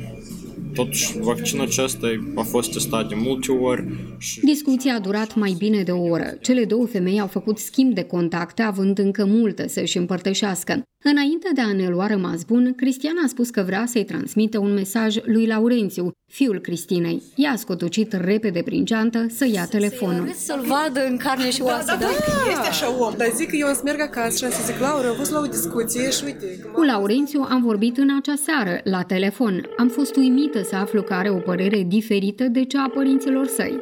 Totuși, 0.74 1.18
vaccinul 1.18 1.64
acesta 1.64 2.06
a 2.34 2.42
fost 2.42 2.72
testat 2.72 3.08
de 3.08 3.14
multe 3.14 3.52
ori. 3.52 3.84
Și... 4.18 4.40
Discuția 4.40 4.94
a 4.94 4.98
durat 4.98 5.34
mai 5.34 5.54
bine 5.58 5.82
de 5.82 5.90
o 5.90 6.02
oră. 6.02 6.36
Cele 6.40 6.64
două 6.64 6.86
femei 6.86 7.20
au 7.20 7.26
făcut 7.26 7.58
schimb 7.58 7.94
de 7.94 8.02
contacte, 8.02 8.62
având 8.62 8.98
încă 8.98 9.24
multe 9.24 9.68
să-și 9.68 9.96
împărtășească. 9.96 10.82
Înainte 11.04 11.50
de 11.54 11.60
a 11.60 11.72
ne 11.72 11.88
lua 11.88 12.06
rămas 12.06 12.44
bun, 12.44 12.74
Cristian 12.74 13.16
a 13.24 13.26
spus 13.26 13.50
că 13.50 13.62
vrea 13.62 13.84
să-i 13.86 14.04
transmită 14.04 14.58
un 14.58 14.72
mesaj 14.72 15.16
lui 15.24 15.46
Laurențiu, 15.46 16.10
fiul 16.32 16.60
Cristinei. 16.60 17.22
Ea 17.36 17.50
a 17.50 17.56
scotucit 17.56 18.12
repede 18.12 18.62
prin 18.62 18.84
geantă 18.84 19.26
să 19.28 19.46
ia 19.52 19.66
telefonul. 19.66 20.32
Să-l 20.32 20.64
vadă 20.66 21.06
în 21.06 21.16
carne 21.16 21.50
și 21.50 21.62
oase, 21.62 21.84
da? 21.86 21.96
da? 21.98 22.06
da. 22.06 22.50
Este 22.50 22.68
așa 22.68 22.98
om, 22.98 23.14
dar 23.16 23.28
zic 23.34 23.48
că 23.48 23.56
eu 23.56 23.68
o 23.68 23.72
să 23.72 23.80
merg 23.84 24.00
acasă 24.00 24.46
și 24.46 24.52
să 24.52 24.72
zic, 24.72 24.80
Laura, 24.80 25.08
am 25.08 25.14
fost 25.14 25.30
la 25.30 25.40
o 25.40 25.46
discuție 25.46 26.10
și 26.10 26.24
uite... 26.24 26.70
Cu 26.72 26.82
Laurențiu 26.82 27.46
am 27.48 27.62
vorbit 27.62 27.96
în 27.96 28.16
acea 28.16 28.34
seară, 28.34 28.80
la 28.84 29.02
telefon. 29.02 29.68
Am 29.76 29.88
fost 29.88 30.16
uimită 30.16 30.62
să 30.62 30.76
aflu 30.76 31.02
că 31.02 31.14
are 31.14 31.30
o 31.30 31.38
părere 31.38 31.82
diferită 31.82 32.44
de 32.44 32.64
cea 32.64 32.82
a 32.82 32.88
părinților 32.88 33.46
săi. 33.46 33.80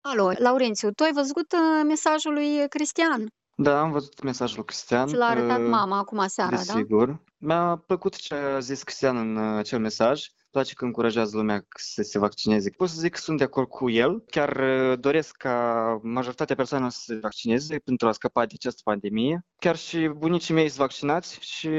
Alo, 0.00 0.32
Laurențiu, 0.38 0.90
tu 0.90 1.02
ai 1.02 1.12
văzut 1.12 1.52
uh, 1.52 1.84
mesajul 1.86 2.32
lui 2.32 2.68
Cristian? 2.68 3.26
Da, 3.62 3.80
am 3.80 3.90
văzut 3.90 4.22
mesajul 4.22 4.64
Cristian. 4.64 5.06
Ți 5.06 5.14
l-a 5.14 5.26
arătat 5.26 5.58
uh, 5.60 5.66
mama 5.68 5.98
acum 5.98 6.26
seara, 6.26 6.56
desigur. 6.56 7.06
da? 7.06 7.20
Mi-a 7.38 7.82
plăcut 7.86 8.16
ce 8.16 8.34
a 8.34 8.58
zis 8.58 8.82
Cristian 8.82 9.16
în 9.16 9.36
uh, 9.36 9.56
acel 9.58 9.78
mesaj 9.78 10.26
place 10.50 10.74
că 10.74 10.84
încurajează 10.84 11.36
lumea 11.36 11.66
să 11.76 12.02
se 12.02 12.18
vaccineze. 12.18 12.70
Pot 12.70 12.88
să 12.88 13.00
zic 13.00 13.12
că 13.12 13.18
sunt 13.18 13.38
de 13.38 13.44
acord 13.44 13.68
cu 13.68 13.90
el. 13.90 14.24
Chiar 14.30 14.56
uh, 14.56 14.98
doresc 14.98 15.36
ca 15.36 15.98
majoritatea 16.02 16.56
persoanelor 16.56 16.92
să 16.92 17.00
se 17.04 17.18
vaccineze 17.22 17.78
pentru 17.78 18.08
a 18.08 18.12
scăpa 18.12 18.46
de 18.46 18.52
această 18.54 18.80
pandemie. 18.84 19.44
Chiar 19.58 19.76
și 19.76 20.08
bunicii 20.16 20.54
mei 20.54 20.66
sunt 20.66 20.78
vaccinați 20.78 21.38
și 21.40 21.70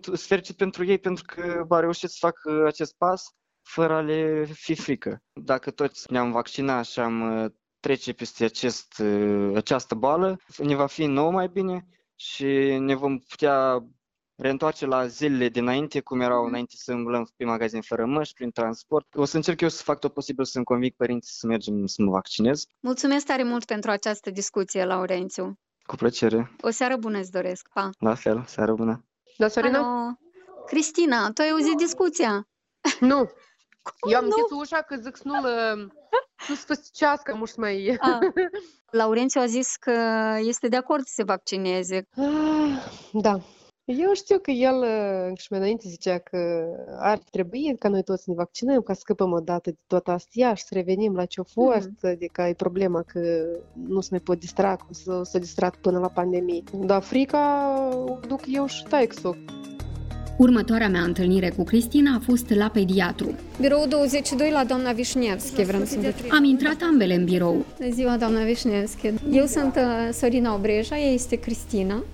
sunt 0.00 0.18
fericit 0.18 0.56
pentru 0.56 0.84
ei 0.84 0.98
pentru 0.98 1.24
că 1.26 1.64
au 1.68 1.80
reușit 1.80 2.10
să 2.10 2.16
facă 2.20 2.64
acest 2.66 2.94
pas 2.96 3.34
fără 3.62 3.94
a 3.94 4.00
le 4.00 4.44
fi 4.44 4.74
frică. 4.74 5.22
Dacă 5.32 5.70
toți 5.70 6.12
ne-am 6.12 6.32
vaccinat 6.32 6.84
și 6.84 7.00
am 7.00 7.42
uh, 7.42 7.50
trece 7.80 8.12
peste 8.12 8.44
acest, 8.44 8.98
uh, 8.98 9.56
această 9.56 9.94
boală, 9.94 10.40
ne 10.58 10.74
va 10.74 10.86
fi 10.86 11.04
nou 11.04 11.30
mai 11.30 11.48
bine 11.48 11.86
și 12.14 12.44
ne 12.78 12.94
vom 12.94 13.18
putea 13.18 13.84
reîntoarce 14.40 14.86
la 14.86 15.06
zilele 15.06 15.48
dinainte, 15.48 16.00
cum 16.00 16.20
erau 16.20 16.38
mhm. 16.38 16.48
înainte 16.48 16.74
să 16.76 16.92
umblăm 16.92 17.28
pe 17.36 17.44
magazin 17.44 17.80
fără 17.80 18.06
măști, 18.06 18.34
prin 18.34 18.50
transport. 18.50 19.14
O 19.14 19.24
să 19.24 19.36
încerc 19.36 19.60
eu 19.60 19.68
să 19.68 19.82
fac 19.82 19.98
tot 19.98 20.12
posibil 20.12 20.44
să-mi 20.44 20.64
convic 20.64 20.96
părinții 20.96 21.34
să 21.34 21.46
mergem 21.46 21.86
să 21.86 22.02
mă 22.02 22.10
vaccinez. 22.10 22.66
Mulțumesc 22.80 23.26
tare 23.26 23.42
mult 23.42 23.64
pentru 23.64 23.90
această 23.90 24.30
discuție, 24.30 24.84
Laurențiu. 24.84 25.58
Cu 25.82 25.96
plăcere. 25.96 26.56
O 26.60 26.70
seară 26.70 26.96
bună 26.96 27.18
îți 27.18 27.30
doresc, 27.30 27.68
pa! 27.72 27.90
La 27.98 28.14
fel, 28.14 28.44
seară 28.46 28.74
bună! 28.74 29.04
Da, 29.36 29.48
Sorina? 29.48 29.78
Alo. 29.78 30.14
Cristina, 30.66 31.30
tu 31.32 31.42
ai 31.42 31.48
auzit 31.50 31.76
discuția? 31.76 32.48
Nu. 33.00 33.30
Cum 33.98 34.12
Eu 34.12 34.18
am 34.18 34.24
zis 34.24 34.58
ușa 34.58 34.82
că 34.82 34.96
zic 34.96 35.16
să 35.16 35.22
nu-l 35.24 35.46
nu 36.48 36.54
sfârșicească 36.54 37.34
mult 37.34 37.56
mai... 37.56 37.96
A. 38.00 38.18
Laurențiu 38.90 39.40
a 39.40 39.46
zis 39.46 39.76
că 39.76 39.92
este 40.38 40.68
de 40.68 40.76
acord 40.76 41.04
să 41.04 41.12
se 41.14 41.24
vaccineze. 41.24 42.08
Da, 43.12 43.40
eu 43.84 44.14
știu 44.14 44.38
că 44.38 44.50
el 44.50 44.84
și 45.36 45.46
mai 45.50 45.58
înainte 45.58 45.88
zicea 45.88 46.18
că 46.18 46.66
ar 46.98 47.18
trebui 47.30 47.76
ca 47.78 47.88
noi 47.88 48.02
toți 48.02 48.22
să 48.22 48.30
ne 48.30 48.36
vaccinăm 48.36 48.82
ca 48.82 48.92
să 48.92 49.00
scăpăm 49.00 49.32
odată 49.32 49.70
de 49.70 49.76
tot 49.86 50.08
asta 50.08 50.54
și 50.54 50.64
să 50.64 50.74
revenim 50.74 51.14
la 51.14 51.24
ce-a 51.24 51.42
fost, 51.42 51.88
mm-hmm. 51.88 52.10
adică 52.10 52.42
e 52.42 52.54
problema 52.54 53.02
că 53.02 53.20
nu 53.86 54.00
se 54.00 54.08
mai 54.10 54.20
pot 54.20 54.38
distra 54.38 54.76
cum 54.76 54.92
să 54.92 55.22
s-a 55.22 55.38
distrat 55.38 55.76
până 55.76 55.98
la 55.98 56.08
pandemie. 56.08 56.62
Dar 56.72 57.02
frica 57.02 57.74
o 58.08 58.18
duc 58.26 58.40
eu 58.46 58.66
și 58.66 58.84
taixul. 58.84 59.44
Următoarea 60.36 60.88
mea 60.88 61.02
întâlnire 61.02 61.52
cu 61.56 61.64
Cristina 61.64 62.14
a 62.14 62.18
fost 62.18 62.50
la 62.54 62.68
pediatru. 62.68 63.34
Birou 63.60 63.86
22 63.88 64.50
la 64.50 64.64
doamna 64.64 64.92
Vișnevski, 64.92 65.62
vrem 65.62 65.84
să 65.84 65.96
vă... 66.00 66.12
Am 66.30 66.44
intrat 66.44 66.82
ambele 66.82 67.14
în 67.14 67.24
birou. 67.24 67.66
Ziua, 67.90 68.16
doamna 68.16 68.44
Vișnevski. 68.44 69.12
Eu 69.30 69.46
sunt 69.46 69.74
uh, 69.76 70.12
Sorina 70.12 70.54
Obreja, 70.54 70.98
ea 70.98 71.12
este 71.12 71.36
Cristina. 71.36 72.04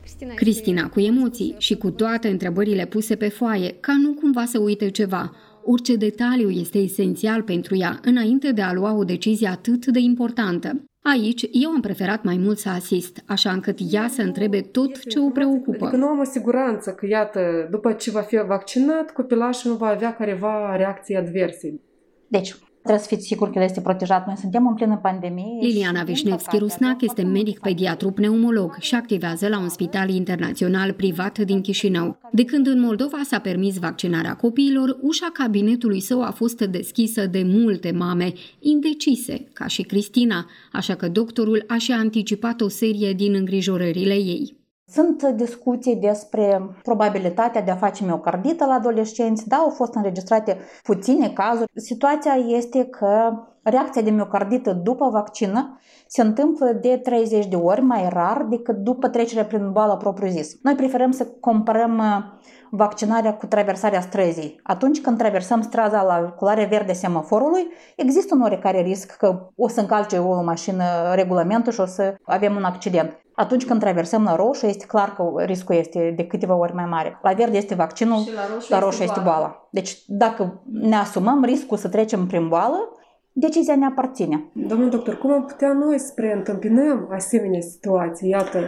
Cristina, 0.00 0.34
Cristina 0.34 0.88
cu 0.88 1.00
emoții 1.00 1.54
și 1.58 1.76
cu 1.76 1.90
toate 1.90 2.28
întrebările 2.28 2.86
puse 2.86 3.16
pe 3.16 3.28
foaie, 3.28 3.76
ca 3.80 3.92
nu 4.02 4.12
cumva 4.12 4.44
să 4.44 4.58
uite 4.58 4.90
ceva. 4.90 5.32
Orice 5.64 5.96
detaliu 5.96 6.50
este 6.50 6.78
esențial 6.78 7.42
pentru 7.42 7.76
ea 7.76 8.00
înainte 8.02 8.52
de 8.52 8.62
a 8.62 8.72
lua 8.72 8.94
o 8.94 9.04
decizie 9.04 9.48
atât 9.48 9.86
de 9.86 9.98
importantă. 9.98 10.84
Aici, 11.12 11.48
eu 11.52 11.70
am 11.70 11.80
preferat 11.80 12.22
mai 12.24 12.36
mult 12.36 12.58
să 12.58 12.68
asist, 12.68 13.22
așa 13.26 13.52
încât 13.52 13.78
ea 13.90 14.08
să 14.08 14.22
întrebe 14.22 14.60
tot 14.60 15.04
ce 15.04 15.18
o 15.18 15.28
preocupă. 15.28 15.84
Adică 15.84 15.96
nu 15.96 16.06
am 16.06 16.18
o 16.18 16.24
siguranță 16.24 16.90
că, 16.90 17.06
iată, 17.06 17.68
după 17.70 17.92
ce 17.92 18.10
va 18.10 18.20
fi 18.20 18.36
vaccinat, 18.36 19.10
copilașul 19.10 19.70
nu 19.70 19.76
va 19.76 19.86
avea 19.86 20.14
careva 20.14 20.76
reacții 20.76 21.16
adverse. 21.16 21.80
Deci, 22.28 22.56
Trebuie 22.86 23.06
să 23.08 23.14
fiți 23.14 23.26
sigur 23.26 23.50
că 23.50 23.58
el 23.58 23.64
este 23.64 23.80
protejat. 23.80 24.26
Noi 24.26 24.36
suntem 24.36 24.66
în 24.66 24.74
plină 24.74 24.98
pandemie. 25.02 25.60
Liliana 25.60 26.02
Vișnevski-Rusnac 26.02 27.00
este 27.00 27.22
medic 27.22 27.58
pediatru 27.58 28.10
pneumolog 28.10 28.76
și 28.80 28.94
activează 28.94 29.48
la 29.48 29.58
un 29.58 29.68
spital 29.68 30.10
internațional 30.10 30.92
privat 30.92 31.38
din 31.38 31.60
Chișinău. 31.60 32.18
De 32.32 32.44
când 32.44 32.66
în 32.66 32.80
Moldova 32.80 33.20
s-a 33.24 33.38
permis 33.38 33.78
vaccinarea 33.78 34.34
copiilor, 34.34 34.98
ușa 35.00 35.30
cabinetului 35.32 36.00
său 36.00 36.22
a 36.22 36.30
fost 36.30 36.60
deschisă 36.60 37.26
de 37.26 37.42
multe 37.46 37.90
mame, 37.90 38.32
indecise, 38.58 39.48
ca 39.52 39.66
și 39.66 39.82
Cristina, 39.82 40.46
așa 40.72 40.94
că 40.94 41.08
doctorul 41.08 41.64
a 41.66 41.76
și 41.76 41.92
anticipat 41.92 42.60
o 42.60 42.68
serie 42.68 43.12
din 43.12 43.34
îngrijorările 43.34 44.14
ei. 44.14 44.55
Sunt 44.88 45.22
discuții 45.22 45.96
despre 45.96 46.70
probabilitatea 46.82 47.62
de 47.62 47.70
a 47.70 47.76
face 47.76 48.04
miocardită 48.04 48.64
la 48.64 48.74
adolescenți. 48.74 49.48
Da, 49.48 49.56
au 49.56 49.70
fost 49.70 49.94
înregistrate 49.94 50.58
puține 50.82 51.28
cazuri. 51.28 51.70
Situația 51.74 52.32
este 52.32 52.84
că 52.84 53.32
reacția 53.62 54.02
de 54.02 54.10
miocardită 54.10 54.72
după 54.72 55.08
vaccină 55.08 55.78
se 56.06 56.22
întâmplă 56.22 56.72
de 56.72 56.96
30 56.96 57.46
de 57.46 57.56
ori 57.56 57.80
mai 57.80 58.08
rar 58.08 58.46
decât 58.50 58.76
după 58.76 59.08
trecerea 59.08 59.44
prin 59.44 59.72
boală 59.72 59.96
propriu-zis. 59.96 60.56
Noi 60.62 60.74
preferăm 60.74 61.10
să 61.10 61.26
comparăm 61.40 61.98
uh, 61.98 62.24
vaccinarea 62.70 63.34
cu 63.34 63.46
traversarea 63.46 64.00
străzii. 64.00 64.60
Atunci 64.62 65.00
când 65.00 65.18
traversăm 65.18 65.62
straza 65.62 66.02
la 66.02 66.16
culoare 66.16 66.64
verde 66.64 66.92
semaforului, 66.92 67.66
există 67.96 68.34
un 68.34 68.40
oarecare 68.40 68.80
risc 68.80 69.16
că 69.16 69.50
o 69.56 69.68
să 69.68 69.80
încalce 69.80 70.18
o 70.18 70.42
mașină 70.42 70.84
regulamentul 71.14 71.72
și 71.72 71.80
o 71.80 71.86
să 71.86 72.14
avem 72.24 72.56
un 72.56 72.64
accident. 72.64 73.20
Atunci 73.34 73.66
când 73.66 73.80
traversăm 73.80 74.24
la 74.24 74.36
roșu, 74.36 74.66
este 74.66 74.86
clar 74.86 75.14
că 75.14 75.44
riscul 75.44 75.74
este 75.74 76.12
de 76.16 76.26
câteva 76.26 76.54
ori 76.54 76.74
mai 76.74 76.84
mare. 76.84 77.18
La 77.22 77.32
verde 77.32 77.56
este 77.56 77.74
vaccinul, 77.74 78.18
și 78.22 78.34
la 78.34 78.46
roșu, 78.54 78.72
la 78.72 78.78
roșu 78.78 79.02
este, 79.02 79.04
este 79.04 79.20
boala. 79.20 79.68
Deci 79.70 80.02
dacă 80.06 80.62
ne 80.64 80.96
asumăm 80.96 81.44
riscul 81.44 81.76
să 81.76 81.88
trecem 81.88 82.26
prin 82.26 82.48
boală, 82.48 82.88
decizia 83.32 83.76
ne 83.76 83.86
aparține. 83.86 84.50
Domnul 84.52 84.88
doctor, 84.88 85.18
cum 85.18 85.32
am 85.32 85.44
putea 85.44 85.72
noi 85.72 85.98
să 85.98 86.12
preîntâmpinăm 86.14 87.08
asemenea 87.12 87.60
situații? 87.60 88.28
Iată, 88.28 88.58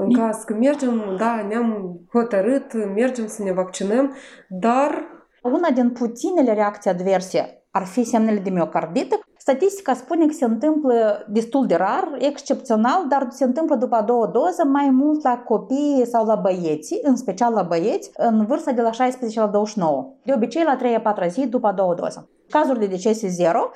în 0.00 0.12
caz 0.12 0.42
că 0.42 0.54
mergem, 0.54 1.02
da, 1.18 1.44
ne-am 1.48 2.00
hotărât, 2.12 2.72
mergem 2.94 3.26
să 3.26 3.42
ne 3.42 3.52
vaccinăm, 3.52 4.12
dar... 4.48 5.16
Una 5.42 5.70
din 5.70 5.90
puținele 5.90 6.52
reacții 6.52 6.90
adverse 6.90 7.62
ar 7.70 7.84
fi 7.84 8.04
semnele 8.04 8.38
de 8.38 8.50
miocardită. 8.50 9.18
Statistica 9.36 9.94
spune 9.94 10.26
că 10.26 10.32
se 10.32 10.44
întâmplă 10.44 11.24
destul 11.28 11.66
de 11.66 11.74
rar, 11.74 12.16
excepțional, 12.18 13.06
dar 13.08 13.26
se 13.30 13.44
întâmplă 13.44 13.76
după 13.76 13.96
a 13.96 14.02
doua 14.02 14.26
doză 14.26 14.64
mai 14.64 14.90
mult 14.90 15.22
la 15.22 15.38
copii 15.38 16.06
sau 16.06 16.26
la 16.26 16.34
băieți, 16.34 16.98
în 17.02 17.16
special 17.16 17.52
la 17.52 17.62
băieți, 17.62 18.10
în 18.16 18.46
vârsta 18.46 18.72
de 18.72 18.82
la 18.82 18.90
16 18.90 19.40
la 19.40 19.46
29. 19.46 20.14
De 20.24 20.32
obicei 20.34 20.64
la 20.64 21.24
3-4 21.24 21.28
zi 21.28 21.46
după 21.46 21.66
a 21.66 21.72
doua 21.72 21.94
doză. 21.94 22.28
Cazuri 22.50 22.78
de 22.78 22.86
decese 22.86 23.28
zero, 23.28 23.70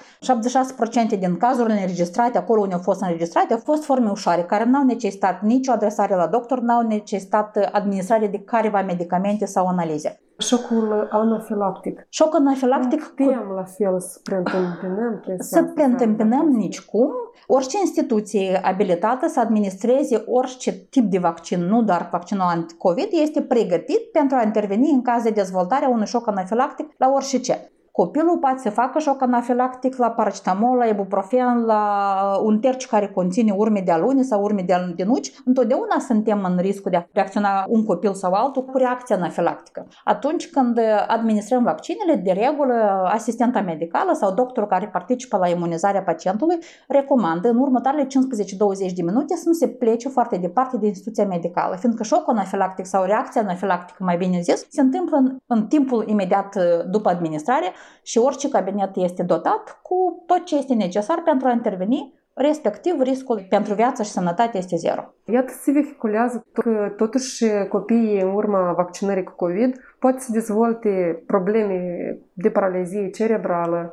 76% 1.15 1.19
din 1.19 1.37
cazurile 1.37 1.81
înregistrate, 1.81 2.39
acolo 2.39 2.61
unde 2.61 2.75
au 2.75 2.81
fost 2.81 3.03
înregistrate, 3.03 3.53
au 3.53 3.61
fost 3.65 3.85
forme 3.85 4.11
ușoare, 4.11 4.43
care 4.43 4.65
n-au 4.65 4.85
necesitat 4.85 5.43
nicio 5.43 5.73
adresare 5.73 6.15
la 6.15 6.27
doctor, 6.27 6.61
n-au 6.61 6.87
necesitat 6.87 7.69
administrare 7.73 8.27
de 8.27 8.39
careva 8.39 8.83
medicamente 8.83 9.45
sau 9.45 9.67
analize. 9.67 10.21
Șocul 10.39 11.09
anafilactic. 11.11 12.07
Șocul 12.09 12.39
anafilactic... 12.39 13.01
Nu 13.01 13.25
putem 13.25 13.53
la 13.55 13.65
fel 13.65 14.01
să 14.01 14.19
preîntâmpinăm 14.23 15.23
Să 15.39 15.63
preîntâmpinăm 15.63 16.49
nicicum. 16.49 17.11
Orice 17.47 17.79
instituție 17.79 18.61
abilitată 18.63 19.29
să 19.29 19.41
administreze 19.41 20.25
orice 20.27 20.73
tip 20.73 21.11
de 21.11 21.19
vaccin, 21.19 21.65
nu 21.65 21.83
doar 21.83 22.09
vaccinul 22.11 22.47
anti-COVID, 22.47 23.09
este 23.11 23.43
pregătit 23.43 24.11
pentru 24.13 24.37
a 24.37 24.43
interveni 24.43 24.91
în 24.91 25.03
caz 25.03 25.23
de 25.23 25.31
dezvoltare 25.31 25.85
a 25.85 25.89
unui 25.89 26.07
șoc 26.07 26.29
anafilactic 26.29 26.87
la 26.97 27.11
orice 27.15 27.39
ce. 27.41 27.71
Copilul 27.93 28.39
poate 28.39 28.59
să 28.59 28.71
facă 28.71 28.99
șoc 28.99 29.23
anafilactic 29.23 29.97
la 29.97 30.11
paracetamol, 30.11 30.77
la 30.77 30.87
ibuprofen, 30.87 31.65
la 31.65 31.83
un 32.43 32.59
terci 32.59 32.87
care 32.87 33.09
conține 33.09 33.53
urme 33.57 33.81
de 33.81 33.91
alune 33.91 34.23
sau 34.23 34.43
urme 34.43 34.63
de 34.63 34.73
aluninuci. 34.73 35.33
Întotdeauna 35.45 35.99
suntem 35.99 36.45
în 36.45 36.57
riscul 36.61 36.91
de 36.91 36.97
a 36.97 37.05
reacționa 37.13 37.65
un 37.69 37.85
copil 37.85 38.15
sau 38.15 38.33
altul 38.33 38.65
cu 38.65 38.79
reacție 38.79 39.15
anafilactică. 39.15 39.87
Atunci 40.05 40.51
când 40.51 40.81
administrăm 41.07 41.63
vaccinele, 41.63 42.15
de 42.15 42.33
regulă, 42.33 42.75
asistenta 43.13 43.61
medicală 43.61 44.13
sau 44.13 44.35
doctorul 44.35 44.69
care 44.69 44.87
participă 44.87 45.37
la 45.37 45.49
imunizarea 45.49 46.03
pacientului 46.03 46.59
recomandă 46.89 47.49
în 47.49 47.59
următoarele 47.59 48.07
15-20 48.07 48.09
de 48.95 49.03
minute 49.03 49.35
să 49.35 49.45
nu 49.47 49.53
se 49.53 49.69
plece 49.69 50.09
foarte 50.09 50.37
departe 50.37 50.77
de 50.77 50.87
instituția 50.87 51.27
medicală, 51.27 51.77
fiindcă 51.77 52.03
șocul 52.03 52.33
anafilactic 52.33 52.87
sau 52.87 53.05
reacția 53.05 53.41
anafilactică, 53.41 54.05
mai 54.05 54.17
bine 54.17 54.41
zis, 54.41 54.67
se 54.69 54.81
întâmplă 54.81 55.17
în, 55.17 55.37
în 55.47 55.67
timpul 55.67 56.05
imediat 56.09 56.57
după 56.91 57.09
administrare 57.09 57.73
și 58.03 58.19
orice 58.19 58.49
cabinet 58.49 58.91
este 58.97 59.23
dotat 59.23 59.81
cu 59.83 60.23
tot 60.27 60.45
ce 60.45 60.57
este 60.57 60.75
necesar 60.75 61.23
pentru 61.25 61.49
a 61.49 61.51
interveni 61.51 62.21
respectiv 62.35 63.01
riscul 63.01 63.47
pentru 63.49 63.75
viață 63.75 64.03
și 64.03 64.11
sănătate 64.11 64.59
este 64.59 64.77
zero. 64.77 65.15
Iată 65.25 65.53
se 65.63 65.71
vehiculează 65.71 66.47
că 66.53 66.93
totuși 66.97 67.45
copiii 67.69 68.21
în 68.21 68.35
urma 68.35 68.73
vaccinării 68.73 69.25
cu 69.25 69.33
COVID 69.37 69.77
pot 69.99 70.21
să 70.21 70.33
dezvolte 70.33 71.23
probleme 71.27 71.79
de 72.33 72.51
paralizie 72.51 73.11
cerebrală. 73.11 73.93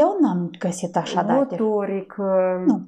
Eu 0.00 0.16
n-am 0.20 0.50
găsit 0.58 0.96
așa 0.96 1.22
date. 1.22 1.56
Motoric. 1.58 2.14
Nu. 2.66 2.80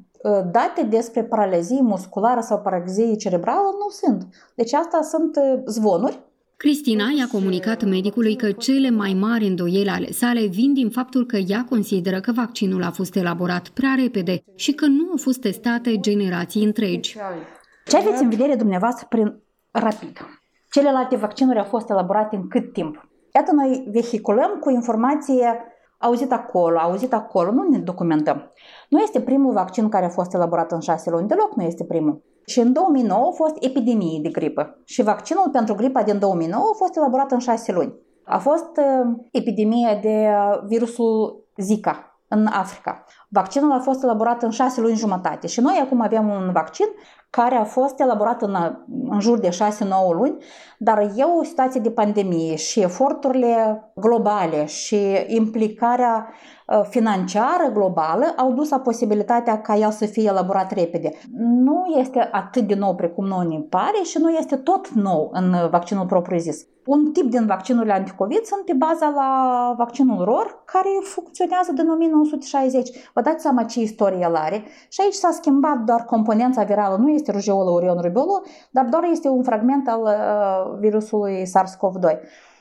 Date 0.52 0.82
despre 0.88 1.22
paralizie 1.22 1.80
musculară 1.82 2.40
sau 2.40 2.60
paralizie 2.60 3.16
cerebrală 3.16 3.66
nu 3.78 3.88
sunt. 3.88 4.26
Deci 4.54 4.72
asta 4.72 5.00
sunt 5.02 5.38
zvonuri 5.64 6.20
Cristina 6.62 7.04
i-a 7.18 7.26
comunicat 7.32 7.84
medicului 7.84 8.36
că 8.36 8.52
cele 8.52 8.90
mai 8.90 9.16
mari 9.20 9.46
îndoieli 9.46 9.88
ale 9.88 10.10
sale 10.10 10.46
vin 10.46 10.72
din 10.72 10.90
faptul 10.90 11.26
că 11.26 11.36
ea 11.36 11.64
consideră 11.68 12.20
că 12.20 12.32
vaccinul 12.32 12.82
a 12.82 12.90
fost 12.90 13.16
elaborat 13.16 13.68
prea 13.68 13.94
repede 14.02 14.42
și 14.54 14.72
că 14.72 14.86
nu 14.86 15.10
au 15.10 15.16
fost 15.16 15.40
testate 15.40 15.96
generații 16.00 16.64
întregi. 16.64 17.16
Ce 17.86 17.96
aveți 17.96 18.22
în 18.22 18.28
vedere 18.28 18.54
dumneavoastră 18.54 19.06
prin 19.08 19.42
rapid? 19.70 20.18
celelalte 20.70 21.16
vaccinuri 21.16 21.58
au 21.58 21.64
fost 21.64 21.90
elaborate 21.90 22.36
în 22.36 22.48
cât 22.48 22.72
timp. 22.72 23.08
Iată, 23.34 23.52
noi 23.52 23.88
vehiculăm 23.92 24.50
cu 24.60 24.70
informație 24.70 25.71
auzit 26.02 26.32
acolo, 26.32 26.78
auzit 26.78 27.12
acolo, 27.12 27.50
nu 27.50 27.68
ne 27.68 27.78
documentăm. 27.78 28.50
Nu 28.88 29.00
este 29.00 29.20
primul 29.20 29.52
vaccin 29.52 29.88
care 29.88 30.04
a 30.04 30.08
fost 30.08 30.34
elaborat 30.34 30.72
în 30.72 30.80
șase 30.80 31.10
luni, 31.10 31.28
deloc 31.28 31.54
nu 31.54 31.62
este 31.62 31.84
primul. 31.84 32.22
Și 32.46 32.60
în 32.60 32.72
2009 32.72 33.26
a 33.26 33.30
fost 33.30 33.56
epidemie 33.60 34.20
de 34.22 34.28
gripă 34.28 34.78
și 34.84 35.02
vaccinul 35.02 35.48
pentru 35.52 35.74
gripa 35.74 36.02
din 36.02 36.18
2009 36.18 36.64
a 36.72 36.76
fost 36.76 36.96
elaborat 36.96 37.32
în 37.32 37.38
șase 37.38 37.72
luni. 37.72 37.94
A 38.24 38.38
fost 38.38 38.76
uh, 38.76 39.12
epidemia 39.30 39.94
de 39.94 40.28
uh, 40.28 40.60
virusul 40.66 41.44
Zika 41.56 42.20
în 42.28 42.46
Africa. 42.46 43.04
Vaccinul 43.34 43.72
a 43.72 43.78
fost 43.78 44.02
elaborat 44.02 44.42
în 44.42 44.50
șase 44.50 44.80
luni 44.80 44.96
jumătate 44.96 45.46
și 45.46 45.60
noi 45.60 45.80
acum 45.82 46.00
avem 46.00 46.28
un 46.28 46.50
vaccin 46.52 46.86
care 47.30 47.54
a 47.54 47.64
fost 47.64 48.00
elaborat 48.00 48.42
în, 48.42 48.56
în 49.08 49.20
jur 49.20 49.38
de 49.38 49.48
6-9 49.48 49.52
luni, 50.12 50.36
dar 50.78 50.98
e 51.16 51.22
o 51.22 51.44
situație 51.44 51.80
de 51.80 51.90
pandemie 51.90 52.56
și 52.56 52.80
eforturile 52.80 53.82
globale 53.94 54.64
și 54.64 54.96
implicarea 55.26 56.28
uh, 56.66 56.80
financiară 56.88 57.70
globală 57.72 58.24
au 58.36 58.52
dus 58.52 58.70
la 58.70 58.78
posibilitatea 58.78 59.60
ca 59.60 59.76
el 59.76 59.90
să 59.90 60.06
fie 60.06 60.28
elaborat 60.28 60.72
repede. 60.72 61.12
Nu 61.38 61.84
este 61.98 62.28
atât 62.32 62.66
de 62.66 62.74
nou 62.74 62.94
precum 62.94 63.26
noi 63.26 63.46
ne 63.46 63.58
pare 63.58 64.02
și 64.02 64.18
nu 64.18 64.30
este 64.30 64.56
tot 64.56 64.88
nou 64.88 65.30
în 65.32 65.54
vaccinul 65.70 66.06
propriu-zis. 66.06 66.66
Un 66.86 67.12
tip 67.12 67.30
din 67.30 67.46
vaccinurile 67.46 67.92
anticovid 67.92 68.44
sunt 68.44 68.64
pe 68.64 68.72
baza 68.72 69.08
la 69.08 69.74
vaccinul 69.76 70.24
ROR, 70.24 70.62
care 70.64 70.88
funcționează 71.02 71.72
din 71.72 71.90
1960. 71.90 72.90
Vă 73.14 73.21
dați 73.22 73.42
seama 73.42 73.64
ce 73.64 73.80
istorie 73.80 74.18
el 74.20 74.34
are. 74.34 74.62
Și 74.88 75.00
aici 75.00 75.14
s-a 75.14 75.30
schimbat 75.30 75.78
doar 75.78 76.04
componența 76.04 76.62
virală, 76.62 76.96
nu 76.96 77.10
este 77.10 77.32
rujeolă 77.32 77.70
urion 77.70 78.00
rubelul, 78.00 78.44
dar 78.70 78.84
doar 78.84 79.04
este 79.10 79.28
un 79.28 79.42
fragment 79.42 79.88
al 79.88 80.02
uh, 80.02 80.78
virusului 80.78 81.44
SARS-CoV-2. 81.46 82.18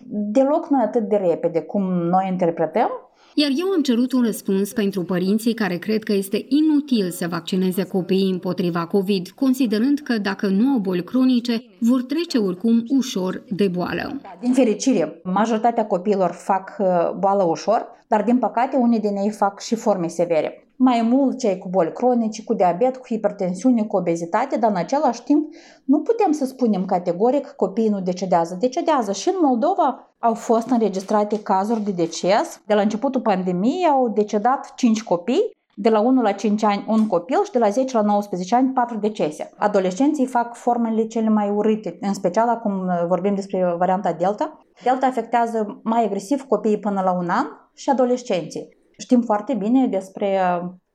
Deloc 0.07 0.67
nu 0.67 0.81
atât 0.81 1.09
de 1.09 1.15
repede 1.15 1.61
cum 1.61 1.83
noi 1.83 2.27
interpretăm, 2.27 2.89
iar 3.33 3.49
eu 3.55 3.67
am 3.67 3.81
cerut 3.81 4.11
un 4.11 4.23
răspuns 4.23 4.73
pentru 4.73 5.03
părinții 5.03 5.53
care 5.53 5.77
cred 5.77 6.03
că 6.03 6.13
este 6.13 6.45
inutil 6.47 7.09
să 7.09 7.27
vaccineze 7.27 7.83
copiii 7.83 8.31
împotriva 8.31 8.85
COVID, 8.85 9.29
considerând 9.29 9.99
că 9.99 10.17
dacă 10.17 10.47
nu 10.47 10.67
au 10.67 10.77
boli 10.77 11.03
cronice, 11.03 11.63
vor 11.79 12.03
trece 12.03 12.37
oricum 12.37 12.83
ușor 12.87 13.43
de 13.49 13.67
boală. 13.67 14.21
Din 14.39 14.53
fericire, 14.53 15.21
majoritatea 15.23 15.85
copiilor 15.85 16.31
fac 16.31 16.75
uh, 16.79 17.11
boală 17.19 17.43
ușor, 17.43 17.85
dar 18.07 18.23
din 18.23 18.37
păcate 18.37 18.75
unii 18.75 18.99
din 18.99 19.15
ei 19.15 19.29
fac 19.29 19.59
și 19.59 19.75
forme 19.75 20.07
severe 20.07 20.65
mai 20.83 21.01
mult 21.01 21.37
cei 21.37 21.57
cu 21.57 21.67
boli 21.69 21.91
cronice, 21.91 22.43
cu 22.43 22.53
diabet, 22.53 22.97
cu 22.97 23.05
hipertensiune, 23.05 23.83
cu 23.83 23.97
obezitate, 23.97 24.57
dar 24.57 24.69
în 24.69 24.75
același 24.75 25.23
timp 25.23 25.53
nu 25.85 26.01
putem 26.01 26.31
să 26.31 26.45
spunem 26.45 26.85
categoric 26.85 27.45
că 27.45 27.53
copiii 27.55 27.89
nu 27.89 28.01
decedează. 28.01 28.57
Decedează 28.59 29.11
și 29.11 29.29
în 29.29 29.35
Moldova 29.41 30.15
au 30.19 30.33
fost 30.33 30.69
înregistrate 30.69 31.41
cazuri 31.41 31.81
de 31.81 31.91
deces. 31.91 32.61
De 32.65 32.73
la 32.73 32.81
începutul 32.81 33.21
pandemiei 33.21 33.87
au 33.91 34.09
decedat 34.09 34.73
5 34.75 35.03
copii, 35.03 35.51
de 35.75 35.89
la 35.89 35.99
1 35.99 36.21
la 36.21 36.31
5 36.31 36.63
ani 36.63 36.85
un 36.87 37.07
copil 37.07 37.43
și 37.43 37.51
de 37.51 37.59
la 37.59 37.69
10 37.69 37.97
la 37.97 38.03
19 38.03 38.55
ani 38.55 38.69
4 38.69 38.97
decese. 38.97 39.53
Adolescenții 39.57 40.25
fac 40.25 40.55
formele 40.55 41.05
cele 41.05 41.29
mai 41.29 41.49
urâte, 41.49 41.97
în 42.01 42.13
special 42.13 42.49
acum 42.49 42.89
vorbim 43.07 43.35
despre 43.35 43.75
varianta 43.77 44.11
Delta. 44.11 44.65
Delta 44.83 45.05
afectează 45.05 45.79
mai 45.83 46.05
agresiv 46.05 46.41
copiii 46.41 46.79
până 46.79 47.01
la 47.01 47.11
un 47.11 47.29
an 47.29 47.45
și 47.73 47.89
adolescenții. 47.89 48.79
Știm 49.01 49.21
foarte 49.21 49.53
bine 49.53 49.87
despre 49.87 50.39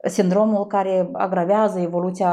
sindromul 0.09 0.67
care 0.67 1.09
agravează 1.13 1.79
evoluția 1.81 2.33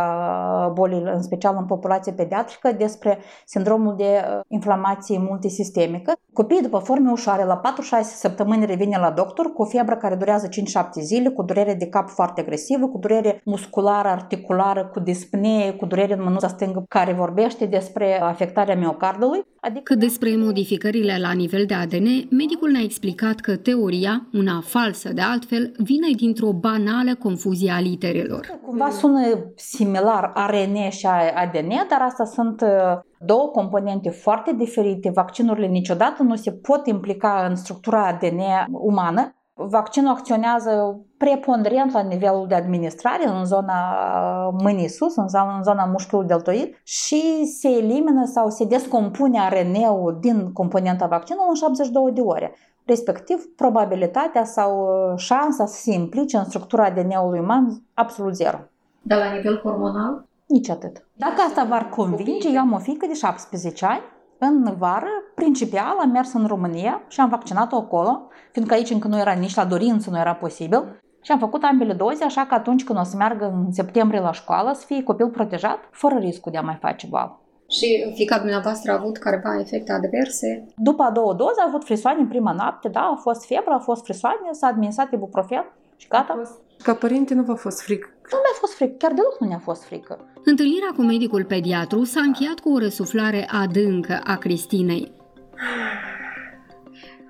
bolii, 0.73 1.01
în 1.01 1.21
special 1.21 1.55
în 1.59 1.65
populație 1.65 2.11
pediatrică, 2.11 2.71
despre 2.71 3.17
sindromul 3.45 3.95
de 3.95 4.03
uh, 4.03 4.39
inflamație 4.47 5.17
multisistemică. 5.19 6.13
Copiii 6.33 6.61
după 6.61 6.77
forme 6.77 7.11
ușoare, 7.11 7.45
la 7.45 7.61
4-6 7.61 8.01
săptămâni 8.01 8.65
revine 8.65 8.97
la 8.97 9.11
doctor 9.11 9.53
cu 9.53 9.61
o 9.61 9.65
febră 9.65 9.95
care 9.95 10.15
durează 10.15 10.47
5-7 10.47 10.51
zile, 11.01 11.29
cu 11.29 11.43
durere 11.43 11.73
de 11.73 11.85
cap 11.87 12.09
foarte 12.09 12.41
agresivă, 12.41 12.87
cu 12.87 12.97
durere 12.97 13.41
musculară, 13.45 14.07
articulară, 14.07 14.89
cu 14.93 14.99
dispnee, 14.99 15.71
cu 15.71 15.85
durere 15.85 16.13
în 16.13 16.23
mânuța 16.23 16.47
stângă, 16.47 16.85
care 16.89 17.13
vorbește 17.13 17.65
despre 17.65 18.21
afectarea 18.21 18.75
miocardului. 18.75 19.45
Adică 19.59 19.95
despre 19.95 20.35
modificările 20.37 21.17
la 21.21 21.31
nivel 21.31 21.65
de 21.65 21.73
ADN, 21.73 22.07
medicul 22.29 22.71
ne-a 22.71 22.83
explicat 22.83 23.39
că 23.39 23.55
teoria, 23.55 24.27
una 24.33 24.61
falsă 24.65 25.13
de 25.13 25.21
altfel, 25.21 25.71
vine 25.77 26.07
dintr-o 26.15 26.51
banală 26.51 27.15
confuzie 27.15 27.41
confuzie 27.43 27.71
a 27.71 27.79
literelor. 27.79 28.59
Cumva 28.65 28.89
sună 28.89 29.19
similar 29.55 30.31
ARN 30.33 30.89
și 30.89 31.07
ADN, 31.35 31.69
dar 31.89 32.01
asta 32.01 32.25
sunt 32.25 32.61
uh, 32.61 32.99
două 33.25 33.47
componente 33.47 34.09
foarte 34.09 34.53
diferite. 34.53 35.09
Vaccinurile 35.09 35.67
niciodată 35.67 36.23
nu 36.23 36.35
se 36.35 36.51
pot 36.51 36.87
implica 36.87 37.45
în 37.49 37.55
structura 37.55 38.07
ADN 38.07 38.41
umană. 38.71 39.35
Vaccinul 39.53 40.11
acționează 40.11 41.01
preponderent 41.17 41.91
la 41.91 42.01
nivelul 42.01 42.45
de 42.47 42.55
administrare, 42.55 43.27
în 43.27 43.45
zona 43.45 43.73
uh, 43.73 44.59
mâinii 44.61 44.89
sus, 44.89 45.15
în 45.15 45.27
zona, 45.27 45.55
în 45.55 45.63
zona 45.63 45.85
mușchiului 45.85 46.27
deltoid 46.27 46.81
și 46.83 47.45
se 47.45 47.67
elimină 47.67 48.25
sau 48.25 48.49
se 48.49 48.65
descompune 48.65 49.39
ARN-ul 49.39 50.17
din 50.21 50.51
componenta 50.53 51.05
vaccinului 51.05 51.49
în 51.49 51.55
72 51.55 52.11
de 52.11 52.21
ore 52.21 52.55
respectiv 52.85 53.45
probabilitatea 53.55 54.43
sau 54.43 54.81
uh, 54.81 55.17
șansa 55.17 55.65
să 55.65 55.81
se 55.81 55.93
implice 55.93 56.37
în 56.37 56.43
structura 56.43 56.83
ADN-ului 56.83 57.39
uman 57.39 57.81
absolut 57.93 58.35
zero. 58.35 58.57
Dar 59.01 59.17
la 59.19 59.33
nivel 59.35 59.59
hormonal? 59.63 60.25
Nici 60.53 60.69
atât. 60.69 61.05
Dacă 61.13 61.41
asta 61.47 61.63
v-ar 61.63 61.89
convinge, 61.89 62.49
eu 62.49 62.59
am 62.59 62.71
o 62.71 62.77
fică 62.77 63.05
de 63.05 63.13
17 63.13 63.85
ani, 63.85 64.01
în 64.37 64.75
vară, 64.77 65.11
principial, 65.35 65.97
am 65.99 66.09
mers 66.09 66.33
în 66.33 66.45
România 66.45 67.01
și 67.07 67.19
am 67.19 67.29
vaccinat-o 67.29 67.75
acolo, 67.75 68.27
fiindcă 68.51 68.73
aici 68.73 68.89
încă 68.89 69.07
nu 69.07 69.19
era 69.19 69.31
nici 69.31 69.55
la 69.55 69.65
dorință, 69.65 70.09
nu 70.09 70.17
era 70.17 70.33
posibil. 70.33 71.01
Și 71.21 71.31
am 71.31 71.39
făcut 71.39 71.63
ambele 71.63 71.93
doze, 71.93 72.23
așa 72.23 72.45
că 72.45 72.53
atunci 72.53 72.83
când 72.83 72.99
o 72.99 73.03
să 73.03 73.15
meargă 73.15 73.45
în 73.45 73.71
septembrie 73.71 74.19
la 74.19 74.31
școală, 74.31 74.73
să 74.73 74.85
fie 74.85 75.03
copil 75.03 75.29
protejat, 75.29 75.79
fără 75.91 76.15
riscul 76.15 76.51
de 76.51 76.57
a 76.57 76.61
mai 76.61 76.77
face 76.81 77.07
boală. 77.07 77.41
Și 77.69 78.11
fica 78.15 78.37
dumneavoastră 78.37 78.91
a 78.91 78.95
avut 78.99 79.17
careva 79.17 79.59
efecte 79.59 79.91
adverse? 79.91 80.65
După 80.75 81.03
a 81.03 81.11
doua 81.11 81.33
doză 81.33 81.59
a 81.59 81.65
avut 81.67 81.83
frisoane 81.83 82.19
în 82.19 82.27
prima 82.27 82.51
noapte, 82.51 82.87
da, 82.87 83.01
a 83.01 83.19
fost 83.21 83.45
febră, 83.45 83.73
a 83.73 83.79
fost 83.79 84.03
frisoane, 84.03 84.51
s-a 84.51 84.67
administrat 84.67 85.11
ibuprofen 85.11 85.65
și 85.95 86.07
gata. 86.07 86.41
Ca 86.83 86.93
părinte 86.93 87.33
nu 87.33 87.43
v-a 87.43 87.55
fost 87.55 87.81
frică? 87.81 88.07
Nu 88.31 88.37
mi-a 88.37 88.57
fost 88.59 88.73
frică, 88.73 88.93
chiar 88.97 89.11
deloc 89.11 89.39
nu 89.39 89.47
ne-a 89.47 89.59
fost 89.59 89.83
frică. 89.83 90.31
Întâlnirea 90.43 90.91
cu 90.95 91.01
medicul 91.01 91.43
pediatru 91.43 92.03
s-a 92.03 92.21
încheiat 92.21 92.59
cu 92.59 92.73
o 92.73 92.77
răsuflare 92.77 93.47
adâncă 93.51 94.21
a 94.23 94.37
Cristinei. 94.37 95.11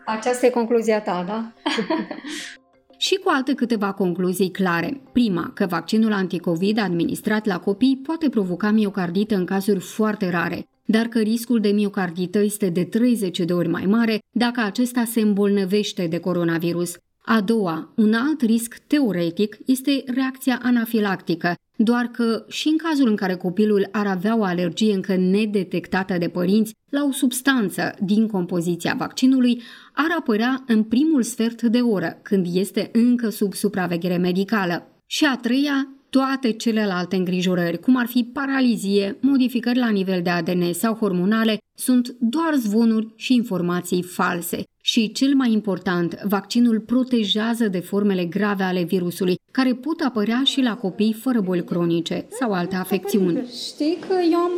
Aceasta 0.06 0.46
e 0.46 0.50
concluzia 0.50 1.02
ta, 1.02 1.24
da? 1.28 1.52
și 3.06 3.16
cu 3.16 3.30
alte 3.30 3.54
câteva 3.54 3.92
concluzii 3.92 4.52
clare. 4.52 5.02
Prima, 5.12 5.52
că 5.54 5.66
vaccinul 5.66 6.14
anticovid 6.14 6.80
administrat 6.80 7.46
la 7.46 7.60
copii 7.60 8.02
poate 8.04 8.30
provoca 8.30 8.72
miocardită 8.72 9.36
în 9.36 9.46
cazuri 9.46 9.80
foarte 9.80 10.30
rare, 10.30 10.68
dar 10.86 11.06
că 11.06 11.20
riscul 11.20 11.60
de 11.60 11.70
miocardită 11.70 12.40
este 12.40 12.70
de 12.70 12.84
30 12.84 13.40
de 13.40 13.54
ori 13.54 13.68
mai 13.68 13.86
mare 13.86 14.20
dacă 14.32 14.62
acesta 14.62 15.04
se 15.04 15.22
îmbolnăvește 15.22 16.08
de 16.08 16.20
coronavirus. 16.20 16.98
A 17.26 17.42
doua, 17.42 17.94
un 17.96 18.14
alt 18.14 18.42
risc 18.42 18.78
teoretic 18.88 19.58
este 19.66 20.04
reacția 20.06 20.60
anafilactică, 20.64 21.56
doar 21.78 22.06
că 22.06 22.46
și 22.48 22.68
în 22.68 22.78
cazul 22.78 23.08
în 23.08 23.16
care 23.16 23.36
copilul 23.36 23.88
ar 23.92 24.08
avea 24.08 24.38
o 24.38 24.44
alergie 24.44 24.94
încă 24.94 25.16
nedetectată 25.16 26.18
de 26.18 26.28
părinți 26.30 26.74
la 26.90 27.04
o 27.04 27.12
substanță 27.12 27.96
din 28.00 28.28
compoziția 28.28 28.96
vaccinului, 28.98 29.62
ar 29.94 30.16
apărea 30.18 30.64
în 30.68 30.84
primul 30.84 31.24
sfert 31.24 31.62
de 31.62 31.80
oră, 31.80 32.20
când 32.22 32.48
este 32.54 32.90
încă 32.94 33.30
sub 33.30 33.54
supraveghere 33.54 34.18
medicală. 34.18 34.88
Și 35.06 35.26
a 35.26 35.36
treia, 35.38 35.88
toate 36.16 36.52
celelalte 36.52 37.16
îngrijorări, 37.16 37.80
cum 37.80 37.96
ar 37.98 38.06
fi 38.06 38.30
paralizie, 38.34 39.18
modificări 39.22 39.78
la 39.78 39.90
nivel 39.90 40.22
de 40.22 40.30
ADN 40.30 40.72
sau 40.72 40.94
hormonale, 40.94 41.58
sunt 41.78 42.16
doar 42.20 42.54
zvonuri 42.56 43.14
și 43.16 43.34
informații 43.34 44.04
false. 44.04 44.64
Și 44.82 45.12
cel 45.12 45.34
mai 45.36 45.52
important, 45.52 46.20
vaccinul 46.24 46.80
protejează 46.80 47.68
de 47.68 47.80
formele 47.80 48.26
grave 48.26 48.64
ale 48.64 48.84
virusului, 48.84 49.36
care 49.52 49.74
pot 49.74 50.00
apărea 50.00 50.42
și 50.44 50.62
la 50.62 50.76
copii 50.76 51.14
fără 51.14 51.42
boli 51.42 51.64
cronice 51.64 52.26
sau 52.30 52.52
alte 52.52 52.76
afecțiuni. 52.76 53.48
Știi 53.68 53.98
că 54.08 54.16
eu 54.32 54.38
am, 54.38 54.52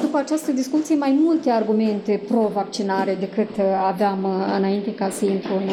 după 0.00 0.18
această 0.18 0.52
discuție, 0.52 0.94
mai 0.96 1.18
multe 1.22 1.50
argumente 1.50 2.22
pro-vaccinare 2.28 3.16
decât 3.20 3.50
aveam 3.86 4.26
înainte 4.56 4.94
ca 4.94 5.10
să 5.10 5.24
intru 5.24 5.52
în 5.54 5.68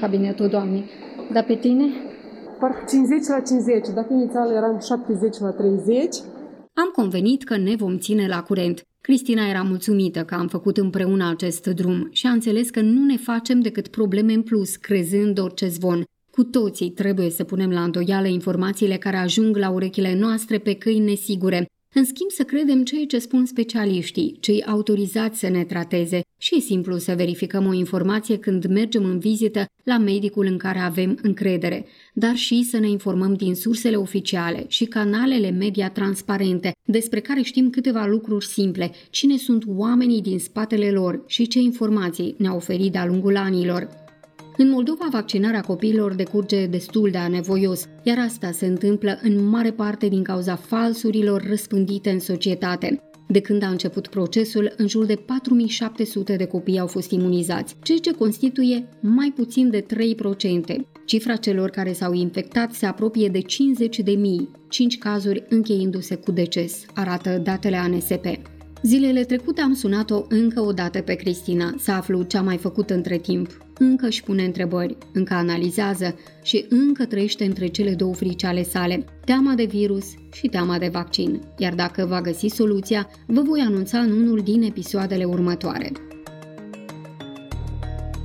cabinetul 0.00 0.48
doamnei. 0.48 0.84
Dar 1.32 1.44
pe 1.44 1.54
tine? 1.54 1.84
Parcă 2.58 2.84
50 2.88 3.26
la 3.26 3.40
50. 3.40 3.88
Dacă 3.94 4.12
inițial 4.12 4.50
eram 4.50 4.78
70 4.80 5.38
la 5.38 5.50
30, 5.50 6.16
am 6.72 6.90
convenit 6.92 7.44
că 7.44 7.56
ne 7.56 7.76
vom 7.76 7.98
ține 7.98 8.26
la 8.26 8.42
curent. 8.42 8.82
Cristina 9.00 9.48
era 9.48 9.62
mulțumită 9.62 10.24
că 10.24 10.34
am 10.34 10.48
făcut 10.48 10.76
împreună 10.76 11.28
acest 11.28 11.66
drum 11.66 12.08
și 12.10 12.26
a 12.26 12.30
înțeles 12.30 12.70
că 12.70 12.80
nu 12.80 13.04
ne 13.04 13.16
facem 13.16 13.60
decât 13.60 13.88
probleme 13.88 14.32
în 14.32 14.42
plus, 14.42 14.76
crezând 14.76 15.38
orice 15.38 15.68
zvon. 15.68 16.04
Cu 16.30 16.44
toții 16.44 16.90
trebuie 16.90 17.30
să 17.30 17.44
punem 17.44 17.70
la 17.70 17.82
îndoială 17.82 18.26
informațiile 18.26 18.96
care 18.96 19.16
ajung 19.16 19.56
la 19.56 19.70
urechile 19.70 20.18
noastre 20.18 20.58
pe 20.58 20.74
căi 20.74 20.98
nesigure. 20.98 21.66
În 21.94 22.04
schimb, 22.04 22.30
să 22.30 22.42
credem 22.42 22.84
ceea 22.84 23.04
ce 23.06 23.18
spun 23.18 23.46
specialiștii, 23.46 24.36
cei 24.40 24.64
autorizați 24.64 25.38
să 25.38 25.48
ne 25.48 25.64
trateze 25.64 26.20
și 26.38 26.56
e 26.56 26.60
simplu 26.60 26.98
să 26.98 27.14
verificăm 27.14 27.66
o 27.66 27.72
informație 27.72 28.38
când 28.38 28.66
mergem 28.66 29.04
în 29.04 29.18
vizită 29.18 29.64
la 29.84 29.98
medicul 29.98 30.46
în 30.46 30.58
care 30.58 30.78
avem 30.78 31.18
încredere, 31.22 31.86
dar 32.12 32.34
și 32.34 32.62
să 32.62 32.78
ne 32.78 32.88
informăm 32.88 33.34
din 33.34 33.54
sursele 33.54 33.96
oficiale 33.96 34.64
și 34.68 34.84
canalele 34.84 35.50
media 35.50 35.90
transparente, 35.90 36.72
despre 36.84 37.20
care 37.20 37.42
știm 37.42 37.70
câteva 37.70 38.06
lucruri 38.06 38.46
simple, 38.46 38.90
cine 39.10 39.36
sunt 39.36 39.64
oamenii 39.66 40.22
din 40.22 40.38
spatele 40.38 40.90
lor 40.90 41.24
și 41.26 41.46
ce 41.46 41.58
informații 41.58 42.34
ne-au 42.38 42.56
oferit 42.56 42.92
de-a 42.92 43.06
lungul 43.06 43.36
anilor. 43.36 44.06
În 44.60 44.70
Moldova, 44.70 45.08
vaccinarea 45.10 45.60
copiilor 45.60 46.14
decurge 46.14 46.66
destul 46.66 47.10
de 47.10 47.18
anevoios, 47.18 47.84
iar 48.02 48.18
asta 48.18 48.50
se 48.50 48.66
întâmplă 48.66 49.18
în 49.22 49.48
mare 49.48 49.70
parte 49.70 50.08
din 50.08 50.22
cauza 50.22 50.56
falsurilor 50.56 51.46
răspândite 51.48 52.10
în 52.10 52.18
societate. 52.18 53.02
De 53.28 53.40
când 53.40 53.62
a 53.62 53.68
început 53.68 54.06
procesul, 54.06 54.72
în 54.76 54.88
jur 54.88 55.04
de 55.04 55.14
4700 55.14 56.36
de 56.36 56.44
copii 56.44 56.78
au 56.78 56.86
fost 56.86 57.10
imunizați, 57.10 57.76
ceea 57.82 57.98
ce 57.98 58.10
constituie 58.10 58.88
mai 59.00 59.32
puțin 59.36 59.70
de 59.70 59.86
3%. 60.74 60.76
Cifra 61.04 61.36
celor 61.36 61.70
care 61.70 61.92
s-au 61.92 62.12
infectat 62.12 62.72
se 62.72 62.86
apropie 62.86 63.28
de 63.28 63.40
50 63.40 63.98
de 63.98 64.12
mii, 64.12 64.50
5 64.68 64.98
cazuri 64.98 65.44
încheindu-se 65.48 66.14
cu 66.14 66.30
deces, 66.30 66.84
arată 66.94 67.40
datele 67.42 67.76
ANSP. 67.76 68.26
Zilele 68.82 69.24
trecute 69.24 69.60
am 69.60 69.74
sunat-o 69.74 70.24
încă 70.28 70.60
o 70.60 70.72
dată 70.72 71.00
pe 71.00 71.14
Cristina 71.14 71.74
să 71.78 71.90
aflu 71.90 72.22
ce 72.22 72.36
a 72.36 72.42
mai 72.42 72.56
făcut 72.56 72.90
între 72.90 73.18
timp. 73.18 73.67
Încă 73.78 74.06
își 74.06 74.22
pune 74.22 74.44
întrebări, 74.44 74.96
încă 75.12 75.34
analizează 75.34 76.14
și 76.42 76.66
încă 76.68 77.04
trăiește 77.04 77.44
între 77.44 77.66
cele 77.66 77.94
două 77.94 78.14
frici 78.14 78.44
ale 78.44 78.62
sale, 78.62 79.04
teama 79.24 79.54
de 79.54 79.64
virus 79.64 80.04
și 80.32 80.46
teama 80.46 80.78
de 80.78 80.88
vaccin. 80.88 81.40
Iar 81.58 81.74
dacă 81.74 82.06
va 82.08 82.20
găsi 82.20 82.46
soluția, 82.46 83.10
vă 83.26 83.42
voi 83.42 83.60
anunța 83.60 83.98
în 83.98 84.10
unul 84.10 84.40
din 84.40 84.62
episoadele 84.62 85.24
următoare. 85.24 85.92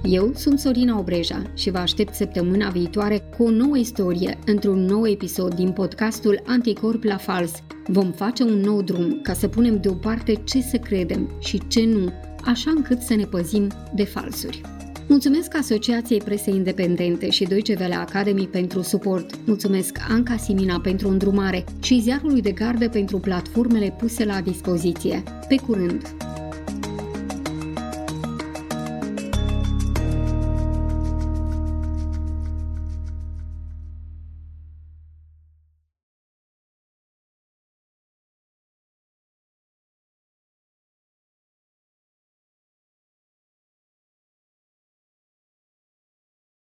Eu 0.04 0.32
sunt 0.36 0.60
Sorina 0.60 1.00
Obreja 1.00 1.42
și 1.56 1.70
vă 1.70 1.78
aștept 1.78 2.14
săptămâna 2.14 2.70
viitoare 2.70 3.30
cu 3.38 3.44
o 3.44 3.50
nouă 3.50 3.78
istorie 3.78 4.40
într-un 4.46 4.86
nou 4.86 5.08
episod 5.08 5.54
din 5.54 5.72
podcastul 5.72 6.42
Anticorp 6.46 7.04
la 7.04 7.18
Fals. 7.18 7.52
Vom 7.88 8.12
face 8.12 8.44
un 8.44 8.60
nou 8.60 8.82
drum 8.82 9.20
ca 9.22 9.34
să 9.34 9.48
punem 9.48 9.82
deoparte 9.82 10.34
ce 10.44 10.62
să 10.62 10.78
credem 10.78 11.30
și 11.40 11.62
ce 11.68 11.86
nu, 11.86 12.12
așa 12.44 12.72
încât 12.76 13.00
să 13.00 13.16
ne 13.16 13.26
păzim 13.26 13.68
de 13.96 14.04
falsuri. 14.04 14.62
Mulțumesc 15.08 15.58
Asociației 15.58 16.22
Presei 16.22 16.56
Independente 16.56 17.30
și 17.30 17.44
Deutsche 17.44 17.76
Welle 17.80 17.96
Academy 17.96 18.48
pentru 18.48 18.82
suport. 18.82 19.40
Mulțumesc 19.46 19.98
Anca 20.10 20.38
Simina 20.38 20.80
pentru 20.80 21.10
îndrumare 21.10 21.64
și 21.82 22.00
Ziarului 22.02 22.42
de 22.42 22.52
Gardă 22.52 22.90
pentru 22.90 23.20
platformele 23.20 23.96
puse 23.98 24.26
la 24.26 24.42
dispoziție. 24.42 25.24
Pe 25.48 25.56
curând! 25.56 26.33